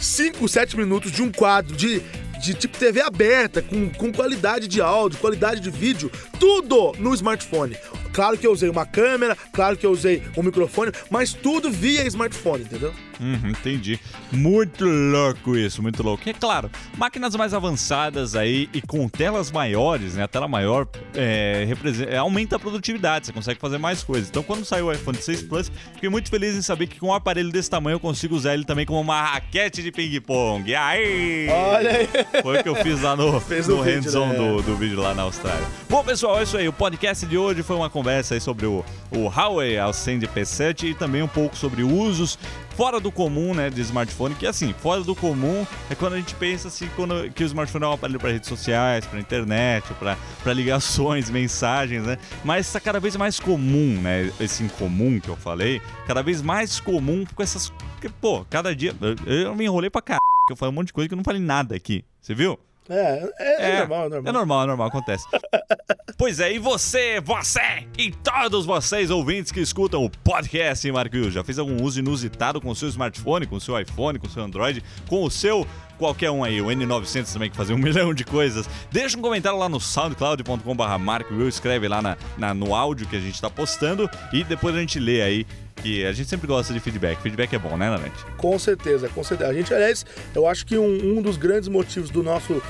5, 0.00 0.48
7 0.48 0.76
minutos 0.76 1.12
de 1.12 1.22
um 1.22 1.30
quadro 1.30 1.74
de 1.74 2.02
de 2.38 2.54
tipo 2.54 2.76
TV 2.76 3.00
aberta, 3.00 3.62
com, 3.62 3.88
com 3.90 4.12
qualidade 4.12 4.68
de 4.68 4.80
áudio, 4.80 5.18
qualidade 5.18 5.60
de 5.60 5.70
vídeo, 5.70 6.10
tudo 6.38 6.92
no 6.98 7.14
smartphone. 7.14 7.76
Claro 8.12 8.38
que 8.38 8.46
eu 8.46 8.52
usei 8.52 8.68
uma 8.68 8.86
câmera, 8.86 9.36
claro 9.52 9.76
que 9.76 9.84
eu 9.84 9.90
usei 9.90 10.22
um 10.36 10.42
microfone, 10.42 10.92
mas 11.10 11.32
tudo 11.32 11.70
via 11.70 12.06
smartphone, 12.06 12.64
entendeu? 12.64 12.94
Uhum, 13.20 13.50
entendi. 13.50 14.00
Muito 14.32 14.84
louco 14.84 15.56
isso, 15.56 15.82
muito 15.82 16.02
louco. 16.02 16.22
E 16.26 16.30
é 16.30 16.34
claro, 16.34 16.70
máquinas 16.96 17.34
mais 17.36 17.54
avançadas 17.54 18.34
aí 18.34 18.68
e 18.72 18.82
com 18.82 19.08
telas 19.08 19.50
maiores, 19.50 20.14
né? 20.14 20.24
A 20.24 20.28
tela 20.28 20.48
maior 20.48 20.86
é, 21.14 21.66
é, 22.08 22.16
aumenta 22.16 22.56
a 22.56 22.58
produtividade, 22.58 23.26
você 23.26 23.32
consegue 23.32 23.60
fazer 23.60 23.78
mais 23.78 24.02
coisas. 24.02 24.28
Então, 24.28 24.42
quando 24.42 24.64
saiu 24.64 24.86
o 24.86 24.92
iPhone 24.92 25.16
6 25.16 25.42
Plus, 25.44 25.70
fiquei 25.94 26.08
muito 26.08 26.28
feliz 26.28 26.56
em 26.56 26.62
saber 26.62 26.86
que 26.86 26.98
com 26.98 27.08
um 27.08 27.14
aparelho 27.14 27.50
desse 27.50 27.70
tamanho 27.70 27.96
eu 27.96 28.00
consigo 28.00 28.34
usar 28.34 28.54
ele 28.54 28.64
também 28.64 28.84
como 28.84 29.00
uma 29.00 29.22
raquete 29.22 29.82
de 29.82 29.92
ping-pong. 29.92 30.74
Aí! 30.74 31.48
Olha 31.48 31.90
aí! 31.90 32.08
Foi 32.42 32.58
o 32.58 32.62
que 32.62 32.68
eu 32.68 32.74
fiz 32.76 33.02
lá 33.02 33.14
no, 33.14 33.40
Fez 33.46 33.68
no 33.68 33.80
hands-on 33.80 34.28
né? 34.28 34.34
do, 34.34 34.62
do 34.62 34.76
vídeo 34.76 35.00
lá 35.00 35.14
na 35.14 35.22
Austrália. 35.22 35.66
Bom, 35.88 36.02
pessoal, 36.02 36.40
é 36.40 36.42
isso 36.42 36.56
aí. 36.56 36.68
O 36.68 36.72
podcast 36.72 37.24
de 37.24 37.38
hoje 37.38 37.62
foi 37.62 37.76
uma 37.76 37.88
conversa 37.88 38.16
conversa 38.26 38.34
aí 38.34 38.40
sobre 38.40 38.66
o, 38.66 38.84
o 39.10 39.28
Huawei 39.28 39.78
Ascend 39.78 40.26
P7 40.28 40.90
e 40.90 40.94
também 40.94 41.22
um 41.22 41.28
pouco 41.28 41.56
sobre 41.56 41.82
usos 41.82 42.38
fora 42.76 43.00
do 43.00 43.10
comum, 43.10 43.54
né, 43.54 43.70
de 43.70 43.80
smartphone, 43.80 44.34
que 44.34 44.46
assim, 44.46 44.74
fora 44.74 45.02
do 45.02 45.14
comum 45.14 45.66
é 45.88 45.94
quando 45.94 46.12
a 46.12 46.16
gente 46.18 46.34
pensa 46.34 46.68
assim, 46.68 46.88
quando, 46.94 47.30
que 47.32 47.42
o 47.42 47.46
smartphone 47.46 47.84
é 47.84 47.88
um 47.88 47.92
aparelho 47.92 48.20
para 48.20 48.30
redes 48.30 48.48
sociais, 48.48 49.06
para 49.06 49.18
internet, 49.18 49.86
para 49.94 50.52
ligações, 50.52 51.28
mensagens, 51.30 52.04
né? 52.04 52.18
Mas 52.44 52.66
está 52.66 52.78
cada 52.78 53.00
vez 53.00 53.16
mais 53.16 53.40
comum, 53.40 53.98
né, 54.02 54.30
esse 54.38 54.62
incomum 54.62 55.18
que 55.18 55.28
eu 55.28 55.36
falei, 55.36 55.80
cada 56.06 56.22
vez 56.22 56.42
mais 56.42 56.78
comum 56.78 57.24
com 57.34 57.42
essas... 57.42 57.72
Pô, 58.20 58.44
cada 58.50 58.76
dia... 58.76 58.94
Eu, 59.00 59.32
eu 59.32 59.56
me 59.56 59.64
enrolei 59.64 59.88
pra 59.88 60.02
caralho, 60.02 60.20
que 60.46 60.52
eu 60.52 60.56
falei 60.56 60.70
um 60.70 60.74
monte 60.74 60.88
de 60.88 60.92
coisa 60.92 61.08
que 61.08 61.14
eu 61.14 61.16
não 61.16 61.24
falei 61.24 61.40
nada 61.40 61.74
aqui. 61.74 62.04
Você 62.20 62.34
viu? 62.34 62.58
É, 62.88 63.32
é, 63.38 63.70
é, 63.70 63.78
normal, 63.78 64.06
é 64.06 64.08
normal. 64.08 64.28
É 64.28 64.32
normal, 64.32 64.62
é 64.62 64.66
normal, 64.66 64.88
acontece. 64.88 65.24
pois 66.16 66.40
é, 66.40 66.52
e 66.52 66.58
você, 66.58 67.20
você 67.20 67.86
e 67.98 68.10
todos 68.10 68.64
vocês 68.64 69.10
ouvintes 69.10 69.50
que 69.50 69.60
escutam 69.60 70.04
o 70.04 70.10
podcast, 70.10 70.90
Marco 70.92 71.30
já 71.30 71.42
fez 71.42 71.58
algum 71.58 71.82
uso 71.82 71.98
inusitado 71.98 72.60
com 72.60 72.70
o 72.70 72.76
seu 72.76 72.88
smartphone, 72.88 73.46
com 73.46 73.56
o 73.56 73.60
seu 73.60 73.78
iPhone, 73.80 74.18
com 74.18 74.26
o 74.26 74.30
seu 74.30 74.42
Android, 74.42 74.82
com 75.08 75.24
o 75.24 75.30
seu 75.30 75.66
qualquer 75.98 76.30
um 76.30 76.44
aí, 76.44 76.60
o 76.60 76.66
N900 76.66 77.32
também, 77.32 77.50
que 77.50 77.56
fazia 77.56 77.74
um 77.74 77.78
milhão 77.82 78.14
de 78.14 78.24
coisas. 78.24 78.68
Deixa 78.90 79.18
um 79.18 79.22
comentário 79.22 79.58
lá 79.58 79.68
no 79.68 79.80
soundcloud.com.br 79.80 80.98
Marco 81.00 81.34
Will, 81.34 81.48
escreve 81.48 81.88
lá 81.88 82.00
na, 82.00 82.16
na, 82.36 82.54
no 82.54 82.74
áudio 82.74 83.06
que 83.08 83.16
a 83.16 83.20
gente 83.20 83.40
tá 83.40 83.50
postando 83.50 84.08
e 84.32 84.44
depois 84.44 84.74
a 84.74 84.78
gente 84.78 84.98
lê 84.98 85.22
aí 85.22 85.46
que 85.76 86.04
a 86.04 86.12
gente 86.12 86.28
sempre 86.28 86.46
gosta 86.46 86.72
de 86.72 86.80
feedback. 86.80 87.20
Feedback 87.20 87.54
é 87.54 87.58
bom, 87.58 87.76
né, 87.76 87.90
Nanete? 87.90 88.24
Com 88.36 88.58
certeza, 88.58 89.08
com 89.08 89.22
certeza. 89.22 89.50
A 89.50 89.54
gente, 89.54 89.72
aliás, 89.72 90.04
eu 90.34 90.46
acho 90.46 90.66
que 90.66 90.76
um, 90.76 91.18
um 91.18 91.22
dos 91.22 91.36
grandes 91.36 91.68
motivos 91.68 92.10
do 92.10 92.22
nosso 92.22 92.62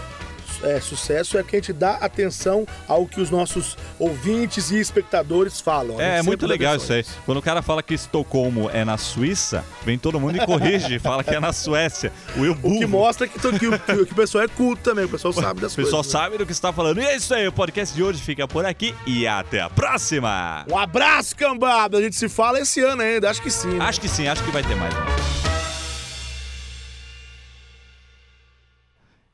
é, 0.66 0.80
sucesso 0.80 1.38
é 1.38 1.42
que 1.42 1.56
a 1.56 1.58
gente 1.58 1.72
dá 1.72 1.92
atenção 1.94 2.66
ao 2.88 3.06
que 3.06 3.20
os 3.20 3.30
nossos 3.30 3.76
ouvintes 3.98 4.70
e 4.70 4.78
espectadores 4.78 5.60
falam. 5.60 6.00
É, 6.00 6.18
é 6.18 6.22
muito 6.22 6.46
legal 6.46 6.76
isso 6.76 6.92
aí. 6.92 7.04
Quando 7.24 7.38
o 7.38 7.42
cara 7.42 7.62
fala 7.62 7.82
que 7.82 7.94
Estocolmo 7.94 8.68
é 8.70 8.84
na 8.84 8.98
Suíça, 8.98 9.64
vem 9.84 9.98
todo 9.98 10.18
mundo 10.20 10.36
e 10.36 10.44
corrige 10.44 10.98
fala 11.00 11.22
que 11.22 11.34
é 11.34 11.40
na 11.40 11.52
Suécia. 11.52 12.12
O, 12.36 12.40
Will 12.40 12.58
o 12.62 12.78
que 12.78 12.86
mostra 12.86 13.26
que, 13.26 13.38
que, 13.38 13.58
que, 13.58 14.06
que, 14.06 14.12
o 14.12 14.16
pessoal 14.16 14.44
é 14.44 14.48
culto 14.48 14.82
também, 14.82 15.04
o 15.04 15.08
pessoal 15.08 15.32
sabe 15.32 15.60
das 15.60 15.74
coisas. 15.74 15.92
O 15.92 15.96
pessoal 15.96 16.02
né? 16.02 16.08
sabe 16.08 16.38
do 16.38 16.46
que 16.46 16.52
está 16.52 16.72
falando. 16.72 17.00
E 17.00 17.04
é 17.04 17.16
isso 17.16 17.32
aí, 17.34 17.46
o 17.46 17.52
podcast 17.52 17.94
de 17.94 18.02
hoje 18.02 18.20
fica 18.20 18.46
por 18.48 18.64
aqui 18.64 18.94
e 19.06 19.26
até 19.26 19.60
a 19.60 19.70
próxima! 19.70 20.64
Um 20.70 20.78
abraço, 20.78 21.36
cambada! 21.36 21.98
A 21.98 22.02
gente 22.02 22.16
se 22.16 22.28
fala 22.28 22.60
esse 22.60 22.80
ano 22.80 23.02
ainda, 23.02 23.30
acho 23.30 23.42
que 23.42 23.50
sim. 23.50 23.68
Né? 23.68 23.84
Acho 23.84 24.00
que 24.00 24.08
sim, 24.08 24.26
acho 24.26 24.42
que 24.42 24.50
vai 24.50 24.62
ter 24.62 24.74
mais. 24.74 24.94
Né? 24.94 25.25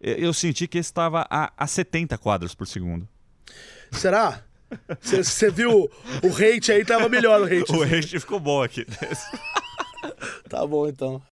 Eu 0.03 0.35
senti 0.35 0.67
que 0.67 0.79
estava 0.79 1.27
a, 1.31 1.53
a 1.57 1.67
70 1.67 2.19
quadros 2.19 2.55
por 2.55 2.67
segundo. 2.67 3.09
Será? 3.93 4.43
Você 5.01 5.51
viu 5.51 5.89
o 6.23 6.29
rate 6.29 6.73
aí, 6.73 6.85
tava 6.85 7.09
melhor 7.09 7.41
o 7.41 7.45
rate. 7.45 7.73
o 7.73 7.85
rate 7.85 8.19
ficou 8.19 8.41
bom 8.41 8.63
aqui. 8.63 8.85
tá 10.49 10.67
bom 10.67 10.89
então. 10.89 11.23